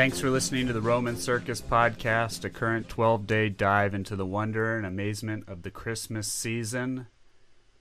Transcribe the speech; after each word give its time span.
Thanks 0.00 0.18
for 0.18 0.30
listening 0.30 0.66
to 0.66 0.72
the 0.72 0.80
Roman 0.80 1.18
Circus 1.18 1.60
podcast, 1.60 2.42
a 2.46 2.48
current 2.48 2.88
12 2.88 3.26
day 3.26 3.50
dive 3.50 3.92
into 3.92 4.16
the 4.16 4.24
wonder 4.24 4.78
and 4.78 4.86
amazement 4.86 5.46
of 5.46 5.60
the 5.60 5.70
Christmas 5.70 6.26
season. 6.26 7.06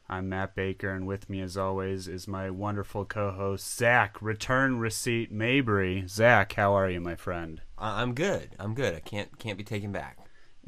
I'm 0.10 0.28
Matt 0.28 0.54
Baker, 0.54 0.90
and 0.90 1.08
with 1.08 1.30
me, 1.30 1.40
as 1.40 1.56
always, 1.56 2.10
is 2.10 2.28
my 2.28 2.50
wonderful 2.50 3.06
co 3.06 3.32
host, 3.32 3.74
Zach, 3.74 4.22
Return 4.22 4.80
Receipt 4.80 5.32
Mabry. 5.32 6.04
Zach, 6.10 6.52
how 6.52 6.74
are 6.74 6.90
you, 6.90 7.00
my 7.00 7.16
friend? 7.16 7.62
I'm 7.78 8.14
good. 8.14 8.54
I'm 8.60 8.74
good. 8.74 8.96
I 8.96 9.00
can't 9.00 9.40
can't 9.40 9.58
be 9.58 9.64
taken 9.64 9.94
back. 9.94 10.18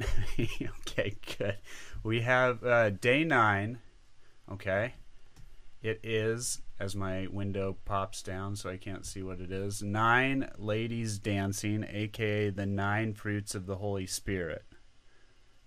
okay, 0.40 1.16
good. 1.38 1.58
We 2.02 2.22
have 2.22 2.64
uh, 2.64 2.88
day 2.88 3.24
nine. 3.24 3.80
Okay. 4.50 4.94
It 5.82 5.98
is, 6.04 6.62
as 6.78 6.94
my 6.94 7.26
window 7.26 7.76
pops 7.84 8.22
down 8.22 8.54
so 8.54 8.70
I 8.70 8.76
can't 8.76 9.04
see 9.04 9.22
what 9.22 9.40
it 9.40 9.50
is, 9.50 9.82
nine 9.82 10.48
ladies 10.56 11.18
dancing, 11.18 11.84
aka 11.88 12.50
the 12.50 12.66
nine 12.66 13.14
fruits 13.14 13.56
of 13.56 13.66
the 13.66 13.76
Holy 13.76 14.06
Spirit. 14.06 14.64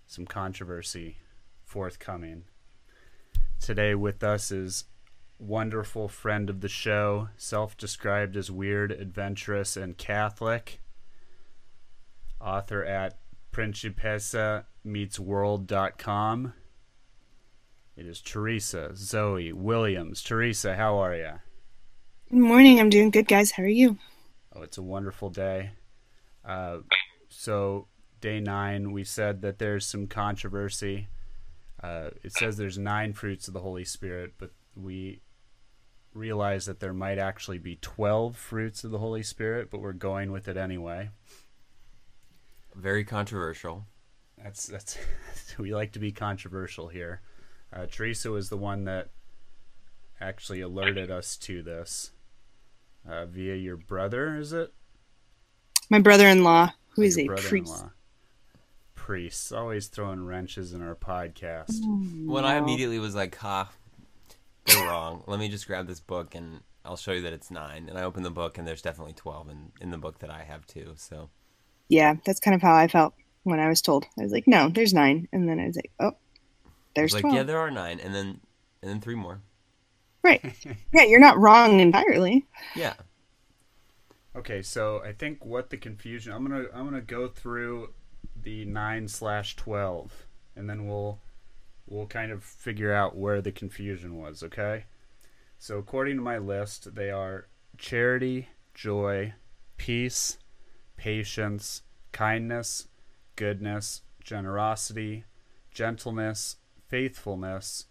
Some 0.06 0.24
controversy 0.24 1.18
forthcoming. 1.64 2.44
Today 3.60 3.94
with 3.94 4.24
us 4.24 4.50
is 4.50 4.84
wonderful 5.38 6.08
friend 6.08 6.48
of 6.48 6.62
the 6.62 6.68
show, 6.68 7.28
self 7.36 7.76
described 7.76 8.38
as 8.38 8.50
weird, 8.50 8.92
adventurous, 8.92 9.76
and 9.76 9.98
Catholic. 9.98 10.80
Author 12.40 12.84
at 12.84 13.18
Principessa 13.52 14.64
meets 14.82 15.20
world.com. 15.20 16.54
It 17.96 18.06
is 18.06 18.20
Theresa 18.20 18.90
Zoe 18.94 19.54
Williams. 19.54 20.22
Theresa, 20.22 20.76
how 20.76 20.98
are 20.98 21.14
you? 21.14 21.32
Good 22.28 22.38
morning. 22.38 22.78
I'm 22.78 22.90
doing 22.90 23.08
good, 23.10 23.26
guys. 23.26 23.52
How 23.52 23.62
are 23.62 23.68
you? 23.68 23.96
Oh, 24.54 24.60
it's 24.60 24.76
a 24.76 24.82
wonderful 24.82 25.30
day. 25.30 25.70
Uh, 26.44 26.80
so, 27.30 27.86
day 28.20 28.38
nine, 28.38 28.92
we 28.92 29.02
said 29.02 29.40
that 29.40 29.58
there's 29.58 29.86
some 29.86 30.08
controversy. 30.08 31.08
Uh, 31.82 32.10
it 32.22 32.34
says 32.34 32.58
there's 32.58 32.76
nine 32.76 33.14
fruits 33.14 33.48
of 33.48 33.54
the 33.54 33.60
Holy 33.60 33.84
Spirit, 33.84 34.34
but 34.36 34.50
we 34.74 35.22
realize 36.12 36.66
that 36.66 36.80
there 36.80 36.92
might 36.92 37.18
actually 37.18 37.58
be 37.58 37.76
12 37.76 38.36
fruits 38.36 38.84
of 38.84 38.90
the 38.90 38.98
Holy 38.98 39.22
Spirit, 39.22 39.70
but 39.70 39.80
we're 39.80 39.94
going 39.94 40.32
with 40.32 40.48
it 40.48 40.58
anyway. 40.58 41.08
Very 42.74 43.04
controversial. 43.04 43.86
That's 44.36 44.66
that's 44.66 44.98
we 45.58 45.74
like 45.74 45.92
to 45.92 45.98
be 45.98 46.12
controversial 46.12 46.88
here. 46.88 47.22
Uh, 47.76 47.86
Theresa 47.90 48.30
was 48.30 48.48
the 48.48 48.56
one 48.56 48.84
that 48.84 49.08
actually 50.20 50.60
alerted 50.60 51.10
us 51.10 51.36
to 51.36 51.62
this 51.62 52.12
uh, 53.08 53.26
via 53.26 53.54
your 53.54 53.76
brother. 53.76 54.36
Is 54.36 54.52
it? 54.52 54.72
My 55.90 55.98
brother-in-law, 55.98 56.72
who 56.94 57.02
is 57.02 57.18
a 57.18 57.26
brother-in-law. 57.26 57.48
priest. 57.48 57.84
Priests 58.94 59.52
always 59.52 59.88
throwing 59.88 60.24
wrenches 60.24 60.72
in 60.72 60.82
our 60.82 60.94
podcast. 60.94 61.80
When 62.26 62.44
I 62.44 62.56
immediately 62.56 62.98
was 62.98 63.14
like, 63.14 63.36
"Ha, 63.36 63.70
they're 64.64 64.86
wrong. 64.86 65.22
Let 65.26 65.38
me 65.38 65.48
just 65.48 65.66
grab 65.66 65.86
this 65.86 66.00
book 66.00 66.34
and 66.34 66.60
I'll 66.84 66.96
show 66.96 67.12
you 67.12 67.22
that 67.22 67.32
it's 67.32 67.50
nine. 67.50 67.88
And 67.88 67.98
I 67.98 68.02
opened 68.02 68.24
the 68.24 68.30
book 68.30 68.58
and 68.58 68.66
there's 68.66 68.82
definitely 68.82 69.12
twelve 69.12 69.48
in 69.48 69.70
in 69.80 69.90
the 69.90 69.98
book 69.98 70.18
that 70.20 70.30
I 70.30 70.42
have 70.44 70.66
too. 70.66 70.94
So 70.96 71.28
Yeah, 71.88 72.14
that's 72.24 72.40
kind 72.40 72.54
of 72.54 72.62
how 72.62 72.74
I 72.74 72.88
felt 72.88 73.14
when 73.44 73.60
I 73.60 73.68
was 73.68 73.80
told. 73.82 74.06
I 74.18 74.22
was 74.22 74.32
like, 74.32 74.48
no, 74.48 74.68
there's 74.70 74.94
nine, 74.94 75.28
and 75.32 75.48
then 75.48 75.60
I 75.60 75.66
was 75.66 75.76
like, 75.76 75.92
oh, 76.00 76.08
I 76.08 76.14
there's 76.96 77.14
like, 77.14 77.22
twelve. 77.22 77.36
yeah, 77.36 77.42
there 77.42 77.58
are 77.58 77.70
nine, 77.70 78.00
and 78.00 78.14
then 78.14 78.40
and 78.82 78.90
then 78.90 79.00
three 79.00 79.14
more. 79.14 79.40
Right. 80.22 80.42
yeah, 80.92 81.04
you're 81.04 81.20
not 81.20 81.38
wrong 81.38 81.80
entirely. 81.80 82.46
Yeah. 82.74 82.94
Okay, 84.34 84.60
so 84.60 85.02
I 85.02 85.12
think 85.12 85.44
what 85.44 85.70
the 85.70 85.76
confusion. 85.76 86.32
I'm 86.32 86.46
gonna 86.46 86.66
I'm 86.74 86.84
gonna 86.84 87.00
go 87.00 87.28
through 87.28 87.90
the 88.42 88.64
nine 88.64 89.08
slash 89.08 89.56
twelve, 89.56 90.26
and 90.54 90.68
then 90.68 90.86
we'll 90.86 91.20
we'll 91.86 92.06
kind 92.06 92.32
of 92.32 92.42
figure 92.44 92.92
out 92.92 93.16
where 93.16 93.40
the 93.40 93.52
confusion 93.52 94.18
was. 94.18 94.42
Okay. 94.42 94.84
So 95.58 95.78
according 95.78 96.16
to 96.16 96.22
my 96.22 96.38
list, 96.38 96.94
they 96.94 97.10
are 97.10 97.46
charity, 97.78 98.48
joy, 98.74 99.32
peace, 99.78 100.38
patience, 100.96 101.82
kindness, 102.12 102.88
goodness, 103.36 104.02
generosity, 104.22 105.24
gentleness, 105.70 106.56
faithfulness, 106.88 107.86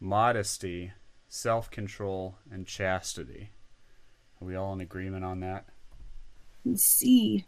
modesty, 0.00 0.92
self-control, 1.28 2.36
and 2.50 2.66
chastity. 2.66 3.50
Are 4.40 4.46
we 4.46 4.54
all 4.56 4.72
in 4.74 4.80
agreement 4.80 5.24
on 5.24 5.40
that? 5.40 5.66
Let's 6.64 6.84
see. 6.84 7.46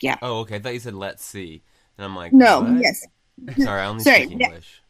Yeah. 0.00 0.16
Oh, 0.22 0.40
okay. 0.40 0.56
I 0.56 0.58
thought 0.60 0.72
you 0.74 0.80
said 0.80 0.94
let's 0.94 1.24
see, 1.24 1.62
and 1.98 2.04
I'm 2.04 2.16
like, 2.16 2.32
No. 2.32 2.60
what? 2.62 2.80
Yes. 2.80 3.06
Sorry, 3.58 3.80
I 3.80 3.86
only 3.86 4.02
Sorry, 4.04 4.24
speak 4.26 4.38
yeah. 4.40 4.46
English 4.46 4.82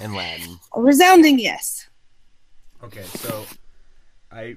and 0.00 0.14
Latin. 0.14 0.58
A 0.74 0.80
resounding 0.80 1.38
yes. 1.38 1.88
Okay, 2.82 3.02
so 3.02 3.44
I 4.30 4.56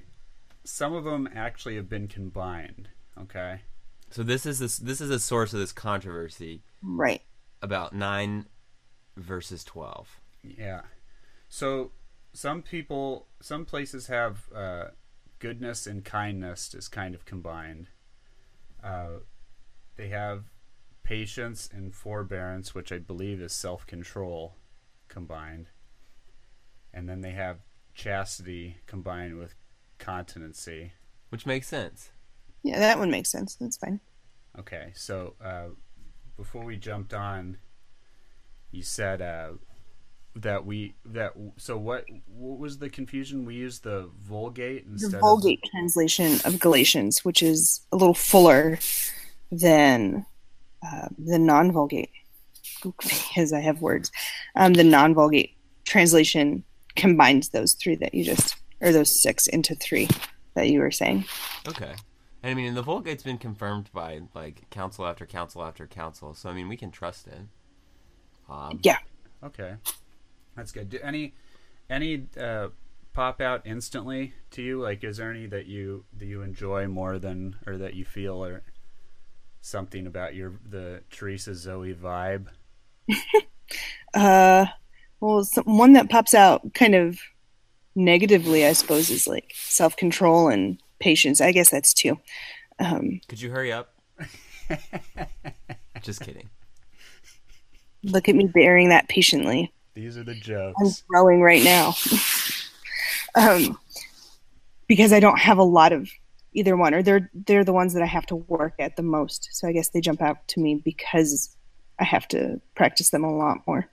some 0.64 0.94
of 0.94 1.04
them 1.04 1.28
actually 1.34 1.76
have 1.76 1.88
been 1.88 2.08
combined. 2.08 2.88
Okay, 3.20 3.60
So 4.10 4.22
this 4.22 4.44
is 4.46 4.58
this 4.58 4.78
this 4.78 5.00
is 5.00 5.10
a 5.10 5.20
source 5.20 5.52
of 5.54 5.60
this 5.60 5.72
controversy 5.72 6.62
Right. 6.82 7.22
About 7.62 7.92
nine 7.94 8.46
verses 9.16 9.64
twelve. 9.64 10.20
yeah. 10.42 10.82
So 11.48 11.92
some 12.32 12.60
people, 12.62 13.28
some 13.40 13.64
places 13.64 14.08
have 14.08 14.46
uh, 14.54 14.88
goodness 15.38 15.86
and 15.86 16.04
kindness 16.04 16.74
is 16.74 16.88
kind 16.88 17.14
of 17.14 17.24
combined. 17.24 17.88
Uh, 18.82 19.20
they 19.96 20.08
have 20.08 20.44
patience 21.02 21.68
and 21.72 21.94
forbearance, 21.94 22.74
which 22.74 22.92
I 22.92 22.98
believe 22.98 23.40
is 23.40 23.52
self 23.52 23.86
control 23.86 24.56
combined, 25.08 25.68
and 26.92 27.08
then 27.08 27.20
they 27.20 27.30
have 27.32 27.60
chastity 27.94 28.78
combined 28.86 29.38
with 29.38 29.54
continency. 29.98 30.92
Which 31.30 31.46
makes 31.46 31.68
sense. 31.68 32.10
Yeah, 32.62 32.78
that 32.78 32.98
one 32.98 33.10
makes 33.10 33.30
sense. 33.30 33.54
That's 33.54 33.76
fine. 33.76 34.00
Okay, 34.58 34.92
so 34.94 35.34
uh, 35.42 35.68
before 36.36 36.64
we 36.64 36.76
jumped 36.76 37.14
on, 37.14 37.58
you 38.70 38.82
said 38.82 39.22
uh, 39.22 39.52
that 40.34 40.66
we 40.66 40.94
that 41.04 41.32
so 41.56 41.78
what 41.78 42.04
what 42.26 42.58
was 42.58 42.78
the 42.78 42.90
confusion? 42.90 43.44
We 43.44 43.54
used 43.54 43.84
the 43.84 44.10
Vulgate 44.22 44.84
instead 44.86 45.12
The 45.12 45.18
Vulgate 45.18 45.62
translation 45.70 46.38
of 46.44 46.60
Galatians, 46.60 47.24
which 47.24 47.42
is 47.42 47.80
a 47.92 47.96
little 47.96 48.14
fuller 48.14 48.78
than 49.50 50.26
uh, 50.86 51.08
the 51.18 51.38
non-Vulgate, 51.38 52.10
because 52.82 53.52
I 53.52 53.60
have 53.60 53.80
words. 53.80 54.12
Um, 54.54 54.74
the 54.74 54.84
non-Vulgate 54.84 55.56
translation 55.84 56.64
combines 56.96 57.50
those 57.50 57.74
three 57.74 57.94
that 57.96 58.14
you 58.14 58.24
just, 58.24 58.56
or 58.80 58.92
those 58.92 59.22
six 59.22 59.46
into 59.46 59.74
three 59.74 60.08
that 60.54 60.68
you 60.68 60.80
were 60.80 60.90
saying. 60.90 61.24
Okay. 61.68 61.94
And 62.46 62.52
I 62.52 62.62
mean, 62.62 62.74
the 62.74 62.82
Vulgate's 62.82 63.24
been 63.24 63.38
confirmed 63.38 63.90
by 63.92 64.20
like 64.32 64.70
council 64.70 65.04
after 65.04 65.26
council 65.26 65.64
after 65.64 65.84
council, 65.88 66.32
so 66.32 66.48
I 66.48 66.52
mean, 66.52 66.68
we 66.68 66.76
can 66.76 66.92
trust 66.92 67.26
it. 67.26 67.40
Um, 68.48 68.78
Yeah. 68.84 68.98
Okay, 69.42 69.74
that's 70.54 70.70
good. 70.70 70.88
Do 70.88 71.00
any 71.02 71.34
any 71.90 72.28
uh, 72.40 72.68
pop 73.12 73.40
out 73.40 73.62
instantly 73.64 74.32
to 74.52 74.62
you? 74.62 74.80
Like, 74.80 75.02
is 75.02 75.16
there 75.16 75.28
any 75.32 75.46
that 75.46 75.66
you 75.66 76.04
that 76.16 76.26
you 76.26 76.42
enjoy 76.42 76.86
more 76.86 77.18
than 77.18 77.56
or 77.66 77.76
that 77.78 77.94
you 77.94 78.04
feel 78.04 78.44
or 78.44 78.62
something 79.60 80.06
about 80.06 80.36
your 80.36 80.52
the 80.64 81.02
Theresa 81.10 81.52
Zoe 81.56 81.94
vibe? 81.94 82.46
Uh, 84.14 84.64
well, 85.20 85.42
some, 85.44 85.64
one 85.64 85.92
that 85.94 86.08
pops 86.08 86.32
out 86.32 86.72
kind 86.72 86.94
of 86.94 87.18
negatively, 87.96 88.64
I 88.64 88.72
suppose, 88.72 89.10
is 89.10 89.26
like 89.26 89.52
self-control 89.54 90.48
and 90.48 90.80
patience. 90.98 91.40
I 91.40 91.52
guess 91.52 91.70
that's 91.70 91.92
two. 91.92 92.18
Um, 92.78 93.20
Could 93.28 93.40
you 93.40 93.50
hurry 93.50 93.72
up? 93.72 93.94
Just 96.02 96.20
kidding. 96.20 96.48
look 98.02 98.28
at 98.28 98.34
me 98.34 98.46
bearing 98.46 98.90
that 98.90 99.08
patiently. 99.08 99.72
These 99.94 100.18
are 100.18 100.24
the 100.24 100.34
jokes. 100.34 100.76
I'm 100.80 100.92
growing 101.08 101.40
right 101.40 101.64
now. 101.64 101.94
um, 103.34 103.78
because 104.86 105.12
I 105.12 105.20
don't 105.20 105.38
have 105.38 105.58
a 105.58 105.64
lot 105.64 105.92
of 105.92 106.10
either 106.52 106.76
one, 106.76 106.94
or 106.94 107.02
they're 107.02 107.30
they're 107.34 107.64
the 107.64 107.72
ones 107.72 107.94
that 107.94 108.02
I 108.02 108.06
have 108.06 108.26
to 108.26 108.36
work 108.36 108.74
at 108.78 108.96
the 108.96 109.02
most. 109.02 109.48
So 109.52 109.66
I 109.68 109.72
guess 109.72 109.90
they 109.90 110.00
jump 110.00 110.20
out 110.20 110.46
to 110.48 110.60
me 110.60 110.82
because 110.84 111.56
I 111.98 112.04
have 112.04 112.28
to 112.28 112.60
practice 112.74 113.10
them 113.10 113.24
a 113.24 113.34
lot 113.34 113.58
more. 113.66 113.88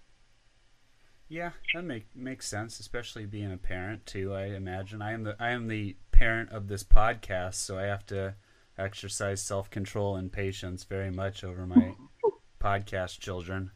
Yeah, 1.30 1.52
that 1.74 1.84
make 1.84 2.06
makes 2.16 2.48
sense, 2.48 2.80
especially 2.80 3.26
being 3.26 3.52
a 3.52 3.58
parent 3.58 4.06
too. 4.06 4.34
I 4.34 4.48
imagine 4.48 5.02
I 5.02 5.14
am 5.14 5.24
the 5.24 5.36
I 5.40 5.52
am 5.52 5.68
the 5.68 5.96
parent 6.24 6.52
of 6.52 6.70
this 6.70 6.86
podcast, 6.86 7.56
so 7.56 7.78
I 7.78 7.84
have 7.84 8.06
to 8.06 8.36
exercise 8.78 9.42
self 9.42 9.70
control 9.70 10.16
and 10.16 10.32
patience 10.32 10.86
very 10.86 11.12
much 11.12 11.44
over 11.44 11.68
my 11.68 11.96
podcast 12.62 13.20
children. 13.20 13.72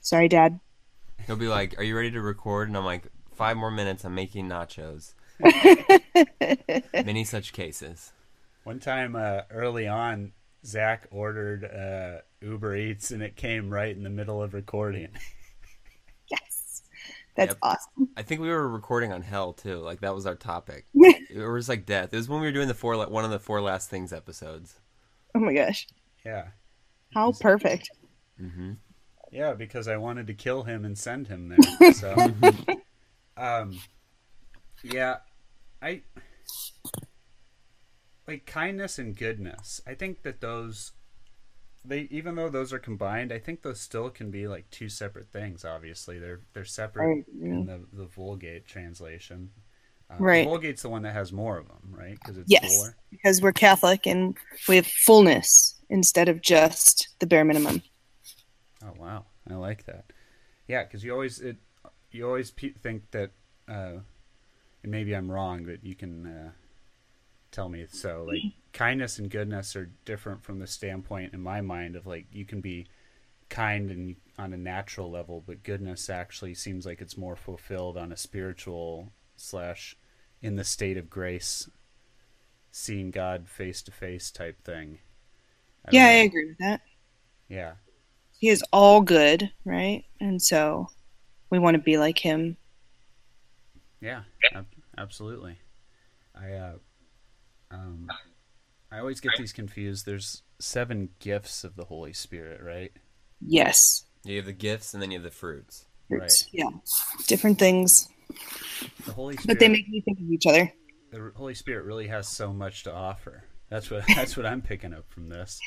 Sorry, 0.00 0.26
Dad. 0.26 0.58
He'll 1.26 1.36
be 1.36 1.48
like, 1.48 1.78
"Are 1.78 1.82
you 1.82 1.94
ready 1.94 2.10
to 2.12 2.22
record?" 2.22 2.68
And 2.68 2.78
I'm 2.78 2.86
like, 2.86 3.08
five 3.34 3.58
more 3.58 3.70
minutes. 3.70 4.06
I'm 4.06 4.14
making 4.14 4.48
nachos." 4.48 5.12
Many 6.94 7.24
such 7.24 7.52
cases. 7.52 8.12
One 8.64 8.80
time 8.80 9.14
uh, 9.14 9.42
early 9.50 9.86
on, 9.86 10.32
Zach 10.64 11.08
ordered 11.10 11.62
uh, 11.62 12.22
Uber 12.40 12.74
Eats 12.74 13.10
and 13.10 13.22
it 13.22 13.36
came 13.36 13.68
right 13.68 13.94
in 13.94 14.02
the 14.02 14.10
middle 14.10 14.42
of 14.42 14.54
recording. 14.54 15.08
yes. 17.38 17.48
That's 17.48 17.54
Yep. 17.54 17.58
awesome. 17.62 18.08
I 18.16 18.22
think 18.22 18.40
we 18.40 18.48
were 18.48 18.68
recording 18.68 19.12
on 19.12 19.22
hell 19.22 19.52
too. 19.52 19.76
Like 19.78 20.00
that 20.00 20.14
was 20.14 20.26
our 20.26 20.34
topic. 20.34 20.86
it 20.94 21.48
was 21.48 21.68
like 21.68 21.86
death. 21.86 22.12
It 22.12 22.16
was 22.16 22.28
when 22.28 22.40
we 22.40 22.46
were 22.46 22.52
doing 22.52 22.68
the 22.68 22.74
four 22.74 22.96
la- 22.96 23.08
one 23.08 23.24
of 23.24 23.30
the 23.30 23.38
four 23.38 23.60
last 23.60 23.88
things 23.90 24.12
episodes. 24.12 24.80
Oh 25.34 25.38
my 25.40 25.52
gosh. 25.54 25.86
yeah. 26.24 26.48
How 27.14 27.32
perfect. 27.32 27.90
hmm 28.38 28.72
Yeah, 29.32 29.54
because 29.54 29.88
I 29.88 29.96
wanted 29.96 30.26
to 30.28 30.34
kill 30.34 30.64
him 30.64 30.84
and 30.84 30.96
send 30.98 31.28
him 31.28 31.48
there. 31.48 31.58
So, 31.92 32.16
um, 33.36 33.78
yeah, 34.84 35.16
I 35.82 36.02
like 38.26 38.46
kindness 38.46 38.98
and 38.98 39.16
goodness. 39.16 39.80
I 39.86 39.94
think 39.94 40.22
that 40.22 40.40
those 40.40 40.92
they 41.84 42.02
even 42.10 42.34
though 42.34 42.48
those 42.48 42.72
are 42.72 42.78
combined, 42.78 43.32
I 43.32 43.38
think 43.38 43.62
those 43.62 43.80
still 43.80 44.10
can 44.10 44.30
be 44.30 44.46
like 44.48 44.70
two 44.70 44.88
separate 44.88 45.30
things. 45.32 45.64
Obviously, 45.64 46.18
they're 46.18 46.40
they're 46.52 46.64
separate 46.64 47.14
in 47.50 47.66
the 47.66 47.80
the 47.92 48.06
Vulgate 48.06 48.66
translation. 48.66 49.50
Uh, 50.10 50.16
Right. 50.18 50.44
Vulgate's 50.44 50.82
the 50.82 50.88
one 50.88 51.02
that 51.02 51.12
has 51.12 51.32
more 51.32 51.58
of 51.58 51.68
them, 51.68 51.90
right? 51.90 52.18
Because 52.18 52.38
it's 52.38 52.50
Yes. 52.52 52.62
fuller. 52.74 52.96
Because 53.10 53.42
we're 53.42 53.52
Catholic 53.52 54.06
and 54.06 54.36
we 54.68 54.76
have 54.76 54.86
fullness 54.86 55.74
instead 55.90 56.28
of 56.28 56.40
just 56.42 57.08
the 57.20 57.26
bare 57.26 57.44
minimum. 57.44 57.82
Oh 58.84 58.92
wow, 58.98 59.26
I 59.48 59.54
like 59.54 59.84
that. 59.86 60.12
Yeah, 60.68 60.84
because 60.84 61.04
you 61.04 61.12
always 61.12 61.40
it 61.40 61.56
you 62.12 62.26
always 62.26 62.50
pe- 62.50 62.72
think 62.72 63.10
that, 63.12 63.32
uh, 63.68 63.98
and 64.82 64.92
maybe 64.92 65.14
I'm 65.14 65.30
wrong, 65.30 65.64
but 65.64 65.84
you 65.84 65.94
can 65.94 66.26
uh, 66.26 66.52
tell 67.50 67.68
me 67.68 67.86
so. 67.90 68.26
Like 68.28 68.52
kindness 68.72 69.18
and 69.18 69.30
goodness 69.30 69.74
are 69.76 69.90
different 70.04 70.42
from 70.42 70.58
the 70.58 70.66
standpoint 70.66 71.34
in 71.34 71.40
my 71.40 71.60
mind 71.60 71.96
of 71.96 72.06
like 72.06 72.26
you 72.32 72.44
can 72.44 72.60
be 72.60 72.86
kind 73.48 73.90
and 73.90 74.16
on 74.38 74.52
a 74.52 74.56
natural 74.56 75.10
level, 75.10 75.42
but 75.46 75.62
goodness 75.62 76.08
actually 76.08 76.54
seems 76.54 76.86
like 76.86 77.00
it's 77.00 77.16
more 77.16 77.36
fulfilled 77.36 77.96
on 77.96 78.12
a 78.12 78.16
spiritual 78.16 79.12
slash 79.36 79.96
in 80.40 80.56
the 80.56 80.64
state 80.64 80.96
of 80.96 81.10
grace, 81.10 81.68
seeing 82.70 83.10
God 83.10 83.48
face 83.48 83.82
to 83.82 83.90
face 83.90 84.30
type 84.30 84.62
thing. 84.62 84.98
I 85.84 85.90
Yeah, 85.92 86.06
I 86.06 86.10
agree 86.10 86.46
with 86.46 86.58
that. 86.58 86.82
Yeah. 87.48 87.72
He 88.38 88.48
is 88.48 88.62
all 88.72 89.00
good, 89.00 89.50
right? 89.64 90.04
And 90.20 90.40
so 90.40 90.88
we 91.50 91.58
want 91.58 91.74
to 91.74 91.82
be 91.82 91.98
like 91.98 92.18
him. 92.18 92.56
Yeah, 94.00 94.22
ab- 94.54 94.66
absolutely. 94.96 95.58
I 96.40 96.52
uh, 96.52 96.72
um, 97.70 98.08
I 98.90 98.98
always 98.98 99.20
get 99.20 99.32
these 99.36 99.52
confused. 99.52 100.06
There's 100.06 100.42
seven 100.58 101.10
gifts 101.18 101.64
of 101.64 101.76
the 101.76 101.84
Holy 101.84 102.12
Spirit, 102.12 102.62
right? 102.62 102.92
Yes. 103.40 104.04
You 104.24 104.36
have 104.36 104.46
the 104.46 104.52
gifts 104.52 104.94
and 104.94 105.02
then 105.02 105.10
you 105.10 105.18
have 105.18 105.24
the 105.24 105.30
fruits. 105.30 105.84
Right. 106.10 106.32
Yeah. 106.52 106.70
Different 107.26 107.58
things, 107.58 108.08
The 109.04 109.12
Holy 109.12 109.34
Spirit, 109.36 109.46
but 109.46 109.60
they 109.60 109.68
make 109.68 109.88
me 109.88 110.00
think 110.00 110.18
of 110.18 110.30
each 110.30 110.46
other. 110.46 110.72
the 111.10 111.32
Holy 111.36 111.54
Spirit 111.54 111.84
really 111.84 112.06
has 112.08 112.28
so 112.28 112.52
much 112.52 112.84
to 112.84 112.92
offer. 112.94 113.44
That's 113.68 113.90
what 113.90 114.04
that's 114.16 114.36
what 114.36 114.46
I'm 114.46 114.62
picking 114.62 114.94
up 114.94 115.04
from 115.10 115.28
this. 115.28 115.60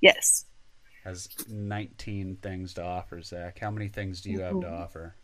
Yes. 0.00 0.44
Has 1.04 1.28
19 1.48 2.36
things 2.42 2.74
to 2.74 2.84
offer, 2.84 3.20
Zach. 3.22 3.58
How 3.58 3.70
many 3.70 3.88
things 3.88 4.20
do 4.20 4.30
you 4.30 4.40
have 4.40 4.60
to 4.60 4.68
offer? 4.70 5.16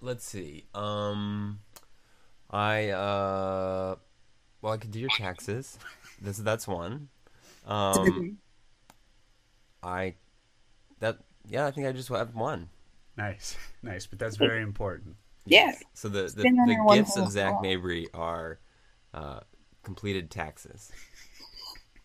Let's 0.00 0.24
see. 0.26 0.66
Um, 0.74 1.60
I 2.50 2.90
uh, 2.90 3.96
well, 4.62 4.72
I 4.72 4.76
could 4.76 4.90
do 4.90 5.00
your 5.00 5.10
taxes. 5.10 5.78
This 6.18 6.38
that's 6.38 6.66
one. 6.66 7.08
Um, 7.66 8.38
I 9.82 10.14
that 11.00 11.18
yeah, 11.46 11.66
I 11.66 11.70
think 11.70 11.86
I 11.86 11.92
just 11.92 12.08
have 12.08 12.34
one. 12.34 12.70
Nice, 13.18 13.56
nice, 13.82 14.06
but 14.06 14.18
that's 14.18 14.36
very 14.36 14.62
important. 14.62 15.16
Yeah. 15.44 15.72
So 15.92 16.08
the 16.08 16.22
the, 16.22 16.42
the 16.42 16.94
gifts 16.94 17.18
of 17.18 17.30
Zach 17.30 17.52
thought. 17.52 17.62
Mabry 17.62 18.08
are 18.14 18.58
uh, 19.12 19.40
completed 19.82 20.30
taxes. 20.30 20.90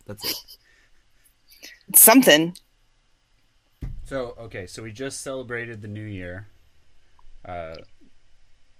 That's 0.04 0.24
it. 0.24 0.36
It's 1.88 2.00
something. 2.00 2.56
So 4.04 4.34
okay, 4.38 4.66
so 4.66 4.82
we 4.82 4.92
just 4.92 5.22
celebrated 5.22 5.80
the 5.80 5.88
new 5.88 6.04
year, 6.04 6.48
uh, 7.46 7.76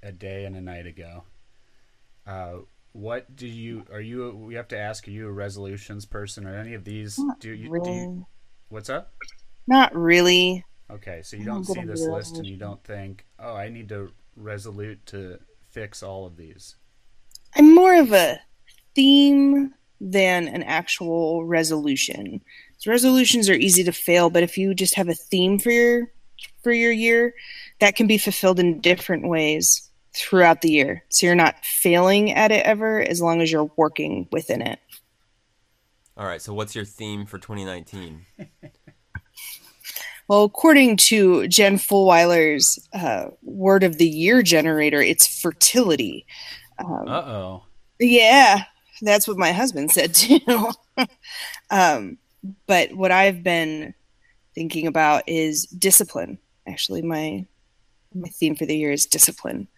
a 0.03 0.12
day 0.12 0.44
and 0.44 0.56
a 0.56 0.61
night 0.61 0.87
ago. 0.87 1.25
Uh, 2.27 2.59
what 2.93 3.35
do 3.35 3.47
you 3.47 3.85
are 3.93 4.01
you? 4.01 4.31
We 4.31 4.55
have 4.55 4.69
to 4.69 4.79
ask: 4.79 5.09
Are 5.09 5.11
you 5.11 5.29
a 5.29 5.33
resolutions 5.33 6.05
person, 6.05 6.47
or 6.47 6.55
any 6.55 6.75
of 6.75 6.85
these? 6.85 7.19
Not 7.19 7.41
Do 7.41 7.51
you? 7.51 7.71
really. 7.71 7.91
Do 7.91 7.97
you 7.97 8.27
what's 8.69 8.91
up? 8.91 9.13
Not 9.67 9.95
really. 9.95 10.65
Okay, 10.91 11.23
so 11.23 11.37
you 11.37 11.45
don't 11.45 11.65
see 11.65 11.85
this 11.85 12.03
list 12.03 12.37
and 12.37 12.47
you 12.47 12.57
don't 12.57 12.83
think, 12.85 13.25
oh, 13.39 13.55
I 13.55 13.71
need 13.71 13.89
to 13.91 14.13
resolute 14.37 15.05
to 15.07 15.39
fix 15.71 16.03
all 16.03 16.27
of 16.27 16.37
these. 16.37 16.77
I'm 17.57 17.75
more 17.75 17.95
of 17.95 18.13
a 18.13 18.39
theme 18.95 19.73
than 20.01 20.49
an 20.49 20.63
actual 20.65 21.47
resolution. 21.47 22.43
So 22.77 22.91
resolutions 22.91 23.49
are 23.49 23.55
easy 23.55 23.85
to 23.85 23.93
fail, 23.93 24.29
but 24.29 24.43
if 24.43 24.59
you 24.59 24.75
just 24.75 24.95
have 24.97 25.09
a 25.09 25.15
theme 25.15 25.59
for 25.59 25.71
your 25.71 26.11
for 26.63 26.73
your 26.73 26.93
year, 26.93 27.35
that 27.79 27.97
can 27.97 28.07
be 28.07 28.19
fulfilled 28.19 28.59
in 28.59 28.81
different 28.81 29.27
ways 29.29 29.89
throughout 30.14 30.61
the 30.61 30.70
year. 30.70 31.05
So 31.09 31.26
you're 31.26 31.35
not 31.35 31.64
failing 31.64 32.32
at 32.32 32.53
it 32.53 32.64
ever 32.67 33.00
as 33.00 33.20
long 33.20 33.41
as 33.41 33.50
you're 33.50 33.70
working 33.76 34.29
within 34.31 34.62
it. 34.62 34.79
All 36.17 36.26
right. 36.26 36.43
So 36.43 36.53
what's 36.53 36.75
your 36.75 36.85
theme 36.85 37.26
for 37.26 37.38
2019? 37.38 38.20
Well, 40.29 40.44
according 40.44 40.97
to 40.99 41.47
Jen 41.49 41.76
Fulwiler's 41.79 42.79
uh, 42.94 43.26
word 43.43 43.82
of 43.82 43.99
the 43.99 44.09
year 44.09 44.43
generator, 44.43 45.03
it's 45.03 45.26
fertility. 45.26 46.25
Um, 46.79 47.06
Uh 47.06 47.23
oh. 47.23 47.62
Yeah, 47.99 48.62
that's 49.03 49.29
what 49.29 49.37
my 49.37 49.53
husband 49.53 49.91
said 49.91 50.15
too. 50.15 50.70
um, 51.70 52.17
but 52.67 52.94
what 52.94 53.11
I've 53.11 53.43
been 53.43 53.93
thinking 54.55 54.87
about 54.87 55.25
is 55.29 55.67
discipline. 55.67 56.39
Actually, 56.67 57.03
my 57.03 57.44
my 58.15 58.29
theme 58.29 58.55
for 58.56 58.65
the 58.65 58.77
year 58.77 58.93
is 58.93 59.06
discipline, 59.06 59.69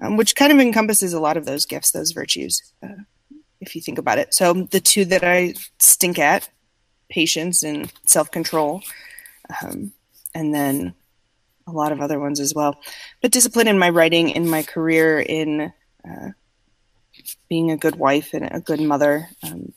um, 0.00 0.16
which 0.16 0.36
kind 0.36 0.52
of 0.52 0.58
encompasses 0.58 1.12
a 1.12 1.20
lot 1.20 1.36
of 1.36 1.44
those 1.44 1.66
gifts, 1.66 1.90
those 1.90 2.12
virtues, 2.12 2.62
uh, 2.82 3.02
if 3.60 3.74
you 3.74 3.82
think 3.82 3.98
about 3.98 4.18
it. 4.18 4.34
So 4.34 4.52
the 4.52 4.80
two 4.80 5.04
that 5.06 5.24
I 5.24 5.54
stink 5.78 6.18
at: 6.18 6.48
patience 7.08 7.62
and 7.62 7.92
self 8.04 8.30
control, 8.30 8.82
um, 9.62 9.92
and 10.34 10.54
then 10.54 10.94
a 11.66 11.72
lot 11.72 11.92
of 11.92 12.00
other 12.00 12.18
ones 12.18 12.40
as 12.40 12.54
well. 12.54 12.80
But 13.20 13.30
discipline 13.30 13.68
in 13.68 13.78
my 13.78 13.90
writing, 13.90 14.30
in 14.30 14.48
my 14.48 14.62
career, 14.62 15.20
in 15.20 15.72
uh, 16.08 16.28
being 17.48 17.70
a 17.70 17.76
good 17.76 17.96
wife 17.96 18.34
and 18.34 18.48
a 18.50 18.60
good 18.60 18.80
mother. 18.80 19.28
Um, 19.42 19.72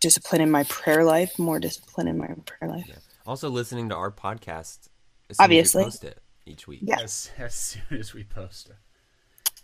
discipline 0.00 0.40
in 0.40 0.50
my 0.50 0.64
prayer 0.64 1.04
life, 1.04 1.38
more 1.38 1.58
discipline 1.58 2.08
in 2.08 2.18
my 2.18 2.28
prayer 2.46 2.70
life. 2.70 2.90
Also, 3.26 3.50
listening 3.50 3.88
to 3.90 3.94
our 3.94 4.10
podcast. 4.10 4.88
As 5.30 5.36
soon 5.36 5.44
Obviously. 5.44 5.82
as 5.82 5.86
we 5.86 5.90
post 5.90 6.04
it 6.04 6.22
each 6.46 6.66
week. 6.66 6.80
Yes, 6.82 7.30
As, 7.36 7.44
as 7.44 7.54
soon 7.54 7.98
as 7.98 8.14
we 8.14 8.24
post 8.24 8.70
it. 8.70 8.76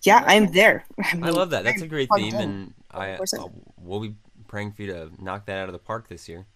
Yeah, 0.04 0.22
I'm 0.26 0.52
there. 0.52 0.84
I 1.04 1.16
mean, 1.16 1.32
love 1.34 1.50
that. 1.50 1.64
That's 1.64 1.80
a 1.80 1.84
I'm 1.84 1.88
great 1.88 2.08
theme, 2.16 2.34
in. 2.34 2.40
and 2.40 2.74
I 2.90 3.06
Of 3.08 3.16
course 3.18 3.34
I 3.34 3.38
I'll- 3.38 3.52
we'll 3.80 4.00
be 4.00 4.14
praying 4.48 4.72
for 4.72 4.82
you 4.82 4.92
to 4.92 5.10
knock 5.22 5.46
that 5.46 5.58
out 5.58 5.68
of 5.68 5.72
the 5.72 5.78
park 5.78 6.08
this 6.08 6.28
year. 6.28 6.46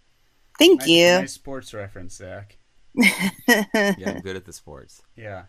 Thank 0.58 0.80
Nice, 0.80 0.88
you. 0.88 1.06
nice 1.06 1.32
sports 1.32 1.72
reference, 1.74 2.14
Zach. 2.16 2.56
Yeah, 2.96 4.10
I'm 4.10 4.20
good 4.20 4.36
at 4.36 4.44
the 4.44 4.52
sports. 4.52 5.02
Yeah. 5.16 5.44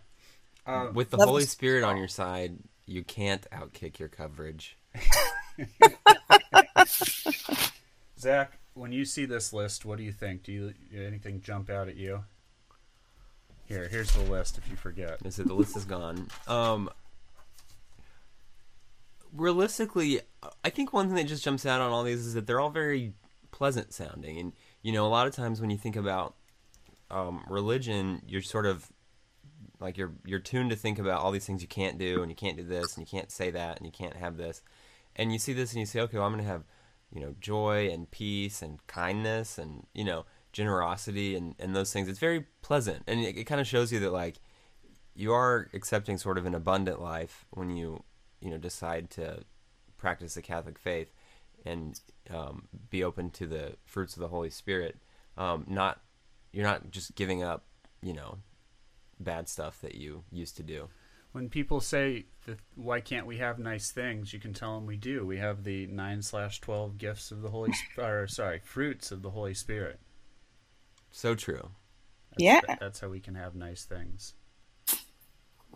Um, 0.66 0.94
With 0.94 1.10
the 1.10 1.18
Holy 1.18 1.44
the- 1.44 1.50
Spirit 1.50 1.84
on 1.84 1.98
your 1.98 2.08
side, 2.08 2.58
you 2.86 3.04
can't 3.04 3.46
outkick 3.52 3.98
your 4.00 4.08
coverage. 4.10 4.78
Zach, 8.20 8.60
when 8.74 8.92
you 8.92 9.06
see 9.06 9.26
this 9.26 9.54
list, 9.54 9.86
what 9.86 9.98
do 9.98 10.04
you 10.04 10.12
think? 10.12 10.44
Do 10.44 10.52
you 10.52 10.74
anything 10.94 11.42
jump 11.42 11.70
out 11.70 11.88
at 11.88 11.96
you? 11.96 12.24
Here, 13.66 13.88
here's 13.88 14.12
the 14.12 14.22
list. 14.24 14.58
If 14.58 14.70
you 14.70 14.76
forget. 14.76 15.20
is 15.26 15.40
it 15.40 15.48
the 15.48 15.54
list 15.54 15.78
is 15.78 15.86
gone. 15.86 16.28
Um, 16.48 16.90
realistically, 19.34 20.22
I 20.64 20.70
think 20.70 20.94
one 20.94 21.08
thing 21.08 21.16
that 21.16 21.28
just 21.28 21.44
jumps 21.44 21.66
out 21.66 21.82
on 21.82 21.92
all 21.92 22.04
these 22.04 22.26
is 22.26 22.34
that 22.34 22.48
they're 22.48 22.60
all 22.60 22.70
very 22.70 23.14
pleasant 23.52 23.94
sounding. 23.94 24.38
And, 24.38 24.54
you 24.82 24.92
know, 24.92 25.06
a 25.06 25.10
lot 25.10 25.28
of 25.28 25.36
times 25.36 25.62
when 25.62 25.70
you 25.70 25.78
think 25.78 25.96
about 25.96 26.36
um, 27.12 27.44
religion, 27.50 28.22
you're 28.28 28.42
sort 28.42 28.66
of 28.66 28.88
like 29.80 29.98
you're 29.98 30.12
you're 30.26 30.40
tuned 30.40 30.70
to 30.72 30.76
think 30.76 31.00
about 31.00 31.22
all 31.22 31.32
these 31.32 31.46
things 31.46 31.62
you 31.62 31.68
can't 31.68 31.98
do 31.98 32.22
and 32.22 32.30
you 32.30 32.36
can't 32.36 32.58
do 32.58 32.64
this 32.64 32.98
and 32.98 33.08
you 33.08 33.10
can't 33.10 33.32
say 33.32 33.50
that 33.52 33.78
and 33.78 33.86
you 33.86 33.92
can't 33.92 34.16
have 34.16 34.38
this. 34.38 34.62
And 35.16 35.32
you 35.32 35.40
see 35.40 35.54
this 35.54 35.72
and 35.72 35.80
you 35.80 35.86
say 35.86 36.02
okay 36.02 36.18
well 36.18 36.28
i'm 36.28 36.34
going 36.34 36.44
to 36.44 36.50
have 36.50 36.64
you 37.12 37.20
know 37.20 37.34
joy 37.40 37.90
and 37.90 38.10
peace 38.12 38.62
and 38.62 38.86
kindness 38.88 39.58
and 39.58 39.86
you 39.94 40.04
know 40.04 40.26
generosity 40.52 41.36
and, 41.36 41.56
and 41.60 41.76
those 41.76 41.94
things. 41.94 42.08
It's 42.08 42.20
very 42.20 42.46
pleasant. 42.62 43.04
And 43.08 43.20
it, 43.20 43.38
it 43.38 43.44
kind 43.46 43.62
of 43.62 43.68
shows 43.68 43.92
you 43.92 44.00
that 44.00 44.12
like 44.12 44.40
you 45.16 45.34
are 45.34 45.70
accepting 45.74 46.18
sort 46.18 46.38
of 46.38 46.46
an 46.46 46.56
abundant 46.56 47.02
life 47.02 47.46
when 47.52 47.76
you 47.76 48.04
you 48.42 48.50
know 48.50 48.58
decide 48.58 49.10
to 49.12 49.44
practice 49.98 50.34
the 50.36 50.42
Catholic 50.42 50.78
faith 50.80 51.12
and 51.66 52.00
um, 52.30 52.68
be 52.90 53.04
open 53.04 53.30
to 53.32 53.46
the 53.46 53.74
fruits 53.86 54.16
of 54.16 54.22
the 54.22 54.30
Holy 54.30 54.50
Spirit. 54.50 54.98
Um, 55.38 55.66
not 55.68 56.00
you're 56.52 56.66
not 56.66 56.90
just 56.92 57.16
giving 57.16 57.44
up, 57.44 57.66
you 58.02 58.14
know, 58.14 58.38
bad 59.20 59.48
stuff 59.50 59.82
that 59.82 59.96
you 59.96 60.24
used 60.32 60.58
to 60.58 60.64
do. 60.64 60.90
When 61.32 61.48
people 61.50 61.80
say, 61.80 62.26
that, 62.48 62.58
"Why 62.76 63.02
can't 63.02 63.28
we 63.28 63.38
have 63.38 63.60
nice 63.60 63.92
things?" 63.92 64.34
you 64.34 64.40
can 64.40 64.54
tell 64.54 64.74
them 64.76 64.88
we 64.88 64.98
do. 64.98 65.26
We 65.26 65.38
have 65.38 65.64
the 65.64 65.86
nine 65.88 66.22
slash 66.24 66.60
twelve 66.60 66.98
gifts 66.98 67.30
of 67.32 67.42
the 67.42 67.50
Holy, 67.50 67.72
Sp- 67.76 68.00
or 68.00 68.28
sorry, 68.28 68.60
fruits 68.64 69.12
of 69.12 69.22
the 69.22 69.30
Holy 69.30 69.54
Spirit. 69.54 70.00
So 71.12 71.36
true. 71.36 71.70
That's, 72.32 72.44
Yeah. 72.44 72.62
that- 72.68 72.80
that's 72.80 73.00
how 73.00 73.10
we 73.10 73.20
can 73.20 73.36
have 73.36 73.54
nice 73.54 73.86
things. 73.86 74.34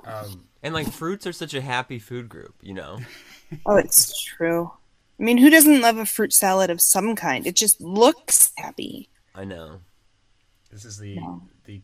Um, 0.05 0.45
And 0.61 0.73
like 0.73 0.91
fruits 0.91 1.25
are 1.27 1.33
such 1.33 1.53
a 1.53 1.61
happy 1.61 1.99
food 1.99 2.29
group, 2.29 2.55
you 2.61 2.73
know. 2.73 2.99
Oh, 3.67 3.75
it's 3.75 4.19
true. 4.23 4.71
I 5.19 5.23
mean, 5.23 5.37
who 5.37 5.51
doesn't 5.51 5.81
love 5.81 5.97
a 5.97 6.07
fruit 6.07 6.33
salad 6.33 6.71
of 6.71 6.81
some 6.81 7.15
kind? 7.15 7.45
It 7.45 7.55
just 7.55 7.79
looks 7.79 8.51
happy. 8.57 9.09
I 9.35 9.45
know. 9.45 9.81
this 10.71 10.85
is 10.85 10.97
the 10.97 11.17
No. 11.17 11.43
the. 11.65 11.81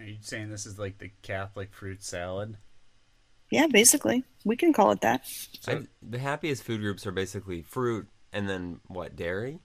Are 0.00 0.04
you 0.06 0.16
saying 0.20 0.50
this 0.50 0.66
is 0.66 0.80
like 0.80 0.98
the 0.98 1.12
Catholic 1.22 1.72
fruit 1.72 2.02
salad? 2.02 2.56
Yeah, 3.52 3.68
basically. 3.68 4.24
We 4.44 4.56
can 4.56 4.72
call 4.72 4.90
it 4.90 5.00
that. 5.02 5.24
So- 5.60 5.72
I, 5.72 5.82
the 6.02 6.18
happiest 6.18 6.64
food 6.64 6.80
groups 6.80 7.06
are 7.06 7.12
basically 7.12 7.62
fruit 7.62 8.08
and 8.32 8.48
then 8.48 8.80
what 8.88 9.14
dairy, 9.14 9.60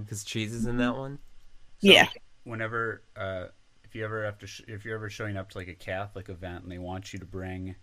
because 0.00 0.22
cheese 0.22 0.54
is 0.54 0.66
in 0.66 0.76
that 0.76 0.94
one. 0.96 1.18
So 1.80 1.88
yeah. 1.88 2.08
Whenever, 2.44 3.02
uh, 3.16 3.46
if 3.94 3.98
you 3.98 4.04
ever 4.04 4.24
have 4.24 4.38
to, 4.38 4.46
sh- 4.48 4.62
if 4.66 4.84
you're 4.84 4.96
ever 4.96 5.08
showing 5.08 5.36
up 5.36 5.50
to 5.50 5.58
like 5.58 5.68
a 5.68 5.74
Catholic 5.74 6.28
event 6.28 6.64
and 6.64 6.72
they 6.72 6.78
want 6.78 7.12
you 7.12 7.20
to 7.20 7.24
bring 7.24 7.76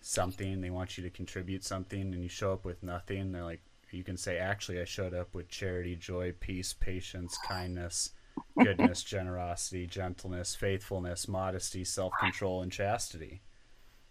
something, 0.00 0.62
they 0.62 0.70
want 0.70 0.96
you 0.96 1.04
to 1.04 1.10
contribute 1.10 1.62
something, 1.62 2.00
and 2.00 2.22
you 2.22 2.30
show 2.30 2.54
up 2.54 2.64
with 2.64 2.82
nothing, 2.82 3.30
they're 3.30 3.44
like, 3.44 3.60
you 3.90 4.02
can 4.02 4.16
say, 4.16 4.38
actually, 4.38 4.80
I 4.80 4.86
showed 4.86 5.12
up 5.12 5.34
with 5.34 5.50
charity, 5.50 5.96
joy, 5.96 6.32
peace, 6.40 6.72
patience, 6.72 7.36
kindness, 7.46 8.12
goodness, 8.58 9.02
generosity, 9.04 9.86
gentleness, 9.86 10.54
faithfulness, 10.54 11.28
modesty, 11.28 11.84
self-control, 11.84 12.62
and 12.62 12.72
chastity. 12.72 13.42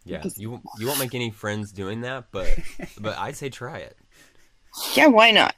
Yeah, 0.05 0.23
you 0.37 0.61
you 0.77 0.85
won't 0.85 0.99
make 0.99 1.15
any 1.15 1.31
friends 1.31 1.71
doing 1.71 2.01
that, 2.01 2.25
but 2.31 2.47
but 2.99 3.17
I'd 3.17 3.37
say 3.37 3.49
try 3.49 3.79
it. 3.79 3.97
Yeah, 4.93 5.07
why 5.07 5.31
not? 5.31 5.55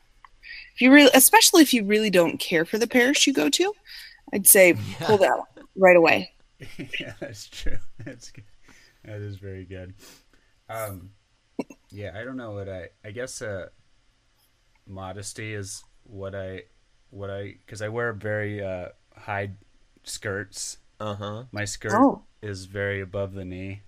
If 0.74 0.82
you 0.82 0.94
really, 0.94 1.12
especially 1.14 1.64
if 1.64 1.74
you 1.74 1.84
really 1.84 2.10
don't 2.10 2.38
care 2.38 2.64
for 2.64 2.78
the 2.78 2.88
parish 2.88 3.28
you 3.28 3.34
go 3.34 3.50
to, 3.50 3.74
I'd 4.34 4.48
say 4.48 4.76
pull 5.02 5.18
that 5.18 5.55
right 5.76 5.96
away. 5.96 6.32
yeah, 7.00 7.14
that's 7.20 7.48
true. 7.48 7.78
That's 8.06 8.32
good. 8.32 8.46
That 9.04 9.18
is 9.22 9.36
very 9.36 9.66
good. 9.66 9.94
Um, 10.70 11.12
yeah, 11.92 12.12
I 12.16 12.24
don't 12.24 12.38
know 12.38 12.52
what 12.52 12.70
I. 12.70 12.90
I 13.04 13.12
guess 13.12 13.42
uh, 13.42 13.68
modesty 14.88 15.54
is 15.54 15.84
what 16.04 16.34
I, 16.36 16.64
what 17.10 17.30
I, 17.30 17.56
because 17.66 17.82
I 17.82 17.90
wear 17.90 18.14
very 18.14 18.64
uh, 18.64 18.90
high 19.16 19.52
skirts. 20.04 20.78
Uh 21.00 21.16
huh. 21.16 21.44
My 21.52 21.66
skirt 21.66 21.94
Oh. 21.94 22.24
is 22.42 22.66
very 22.66 23.02
above 23.02 23.34
the 23.34 23.46
knee. 23.46 23.82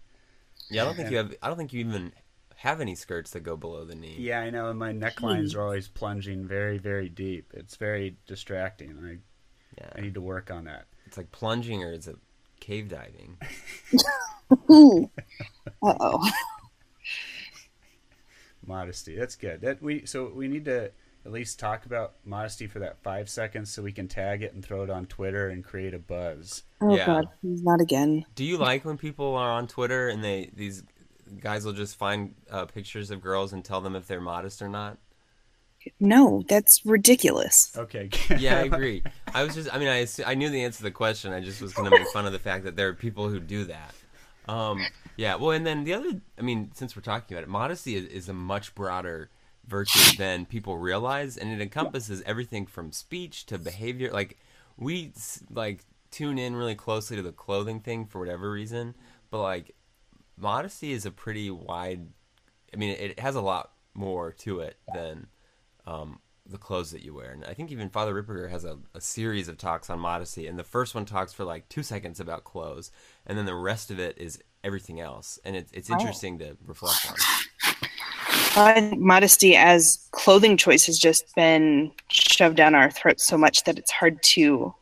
Yeah, 0.70 0.84
I 0.84 0.86
don't 0.86 0.96
think 0.96 1.12
you 1.12 1.18
have. 1.18 1.36
I 1.42 1.48
don't 1.48 1.58
think 1.58 1.72
you 1.72 1.80
even 1.80 2.12
have 2.58 2.82
any 2.82 2.96
skirts 2.96 3.32
that 3.32 3.42
go 3.42 3.56
below 3.56 3.86
the 3.86 3.96
knee. 3.96 4.18
Yeah, 4.20 4.42
I 4.42 4.50
know. 4.50 4.70
And 4.70 4.78
my 4.80 4.92
necklines 4.92 5.56
are 5.56 5.62
always 5.62 5.88
plunging 5.88 6.46
very, 6.48 6.80
very 6.80 7.08
deep. 7.08 7.54
It's 7.54 7.76
very 7.78 8.18
distracting. 8.28 8.98
I, 9.02 9.18
yeah. 9.80 9.90
I 9.96 10.02
need 10.02 10.16
to 10.16 10.22
work 10.22 10.52
on 10.52 10.66
that. 10.66 10.88
It's 11.08 11.18
like 11.18 11.32
plunging 11.32 11.84
or 11.84 11.92
is 11.94 12.08
it 12.08 12.18
cave 12.60 12.90
diving? 12.90 13.38
Uh 15.84 15.94
oh. 16.00 16.30
Modesty. 18.66 19.18
That's 19.18 19.36
good. 19.36 19.62
That 19.62 19.82
we 19.82 20.06
so 20.06 20.32
we 20.34 20.48
need 20.48 20.66
to 20.66 20.92
at 21.26 21.32
least 21.32 21.60
talk 21.60 21.86
about 21.86 22.14
modesty 22.26 22.68
for 22.68 22.80
that 22.80 22.98
five 23.04 23.30
seconds 23.30 23.72
so 23.74 23.82
we 23.82 23.92
can 23.92 24.08
tag 24.08 24.42
it 24.42 24.54
and 24.54 24.64
throw 24.64 24.84
it 24.84 24.90
on 24.90 25.06
Twitter 25.06 25.50
and 25.50 25.64
create 25.64 25.94
a 25.94 26.00
buzz. 26.00 26.64
Oh 26.82 26.96
Yeah. 26.96 27.06
god, 27.06 27.28
not 27.44 27.82
again. 27.82 28.26
Do 28.36 28.46
you 28.46 28.58
like 28.58 28.86
when 28.86 28.98
people 28.98 29.36
are 29.36 29.52
on 29.52 29.68
Twitter 29.68 30.08
and 30.10 30.24
they 30.24 30.50
these 30.54 30.84
guys 31.42 31.66
will 31.66 31.74
just 31.74 31.98
find 31.98 32.36
uh, 32.50 32.66
pictures 32.66 33.12
of 33.12 33.22
girls 33.22 33.52
and 33.54 33.64
tell 33.64 33.82
them 33.82 33.96
if 33.96 34.08
they're 34.08 34.22
modest 34.22 34.62
or 34.62 34.70
not? 34.70 34.98
No, 36.00 36.44
that's 36.48 36.86
ridiculous. 36.86 37.76
Okay. 37.78 38.10
Yeah, 38.38 38.60
I 38.60 38.62
agree. 38.72 39.04
I 39.34 39.44
was 39.44 39.56
just, 39.56 39.74
I 39.74 39.80
mean, 39.80 39.88
I, 39.88 40.06
I 40.26 40.36
knew 40.36 40.50
the 40.50 40.64
answer 40.64 40.78
to 40.78 40.84
the 40.84 40.92
question. 40.92 41.34
I 41.34 41.40
just 41.40 41.62
was 41.62 41.74
going 41.74 41.90
to 41.90 41.98
make 41.98 42.08
fun 42.10 42.26
of 42.26 42.32
the 42.32 42.40
fact 42.40 42.66
that 42.66 42.76
there 42.76 42.88
are 42.90 42.94
people 42.94 43.30
who 43.30 43.40
do 43.40 43.66
that. 43.66 43.94
Um, 44.48 44.86
yeah, 45.18 45.36
well, 45.36 45.52
and 45.52 45.66
then 45.66 45.84
the 45.84 45.94
other, 45.94 46.22
I 46.38 46.42
mean, 46.42 46.72
since 46.74 46.96
we're 46.96 47.02
talking 47.02 47.36
about 47.36 47.44
it, 47.44 47.50
modesty 47.50 47.96
is, 47.96 48.06
is 48.06 48.30
a 48.30 48.34
much 48.34 48.76
broader 48.76 49.30
virtue 49.66 50.18
than 50.18 50.46
people 50.46 50.78
realize, 50.78 51.38
and 51.38 51.52
it 51.52 51.62
encompasses 51.62 52.22
everything 52.26 52.66
from 52.66 52.92
speech 52.92 53.46
to 53.48 53.58
behavior. 53.58 54.12
Like, 54.12 54.38
we, 54.78 55.12
like, 55.50 55.82
tune 56.12 56.38
in 56.38 56.56
really 56.56 56.76
closely 56.76 57.18
to 57.18 57.24
the 57.24 57.32
clothing 57.32 57.82
thing 57.82 58.06
for 58.06 58.20
whatever 58.20 58.50
reason, 58.50 58.96
but, 59.30 59.42
like, 59.42 59.76
modesty 60.38 60.94
is 60.94 61.06
a 61.06 61.12
pretty 61.12 61.50
wide, 61.50 62.08
I 62.74 62.78
mean, 62.78 62.92
it 62.92 63.20
has 63.20 63.36
a 63.36 63.42
lot 63.42 63.72
more 63.94 64.32
to 64.32 64.60
it 64.60 64.78
than 64.94 65.28
um, 65.88 66.20
the 66.46 66.58
clothes 66.58 66.92
that 66.92 67.04
you 67.04 67.14
wear. 67.14 67.32
And 67.32 67.44
I 67.46 67.54
think 67.54 67.72
even 67.72 67.90
Father 67.90 68.14
Ripperger 68.14 68.50
has 68.50 68.64
a, 68.64 68.78
a 68.94 69.02
series 69.02 69.48
of 69.48 69.58
talks 69.58 69.90
on 69.90 70.00
modesty. 70.00 70.46
And 70.48 70.58
the 70.60 70.64
first 70.64 70.94
one 70.96 71.06
talks 71.06 71.34
for 71.34 71.44
like 71.44 71.68
two 71.70 71.82
seconds 71.84 72.20
about 72.20 72.44
clothes, 72.44 72.92
and 73.26 73.38
then 73.38 73.46
the 73.46 73.56
rest 73.56 73.90
of 73.92 74.00
it 74.00 74.18
is 74.18 74.40
everything 74.64 75.00
else. 75.00 75.40
And 75.46 75.56
it's 75.56 75.72
it's 75.72 75.90
interesting 75.90 76.38
to 76.40 76.56
reflect 76.66 77.08
on. 77.10 77.16
I 78.56 78.74
think 78.74 79.00
modesty 79.00 79.56
as 79.56 80.08
clothing 80.12 80.58
choice 80.58 80.86
has 80.88 80.98
just 80.98 81.36
been 81.36 81.92
shoved 82.10 82.56
down 82.58 82.74
our 82.76 82.90
throats 82.90 83.26
so 83.28 83.38
much 83.38 83.64
that 83.66 83.78
it's 83.78 83.92
hard 83.92 84.22
to 84.24 84.74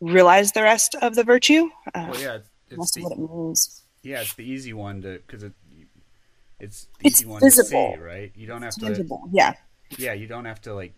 realize 0.00 0.52
the 0.52 0.62
rest 0.62 0.94
of 1.02 1.14
the 1.14 1.24
virtue. 1.24 1.68
Uh, 1.94 2.06
Well, 2.10 2.20
yeah, 2.20 2.34
it's, 2.36 2.48
it's 2.70 2.92
the, 2.92 3.02
what 3.02 3.12
it 3.12 3.18
means. 3.18 3.82
yeah, 4.02 4.20
it's 4.20 4.34
the 4.34 4.44
easy 4.44 4.72
one 4.72 5.02
to 5.02 5.20
because 5.26 5.42
it, 5.42 5.52
it's 6.60 6.86
the 7.00 7.06
It's 7.08 7.20
easy 7.20 7.26
one 7.28 7.40
visible. 7.40 7.92
to 7.92 7.98
see, 7.98 8.02
right? 8.02 8.32
You 8.36 8.46
don't 8.46 8.62
have 8.62 8.68
It's 8.68 8.76
to. 8.78 8.86
tangible. 8.86 9.28
Yeah. 9.32 9.54
Yeah, 9.98 10.12
you 10.12 10.26
don't 10.26 10.44
have 10.44 10.60
to 10.62 10.74
like. 10.74 10.94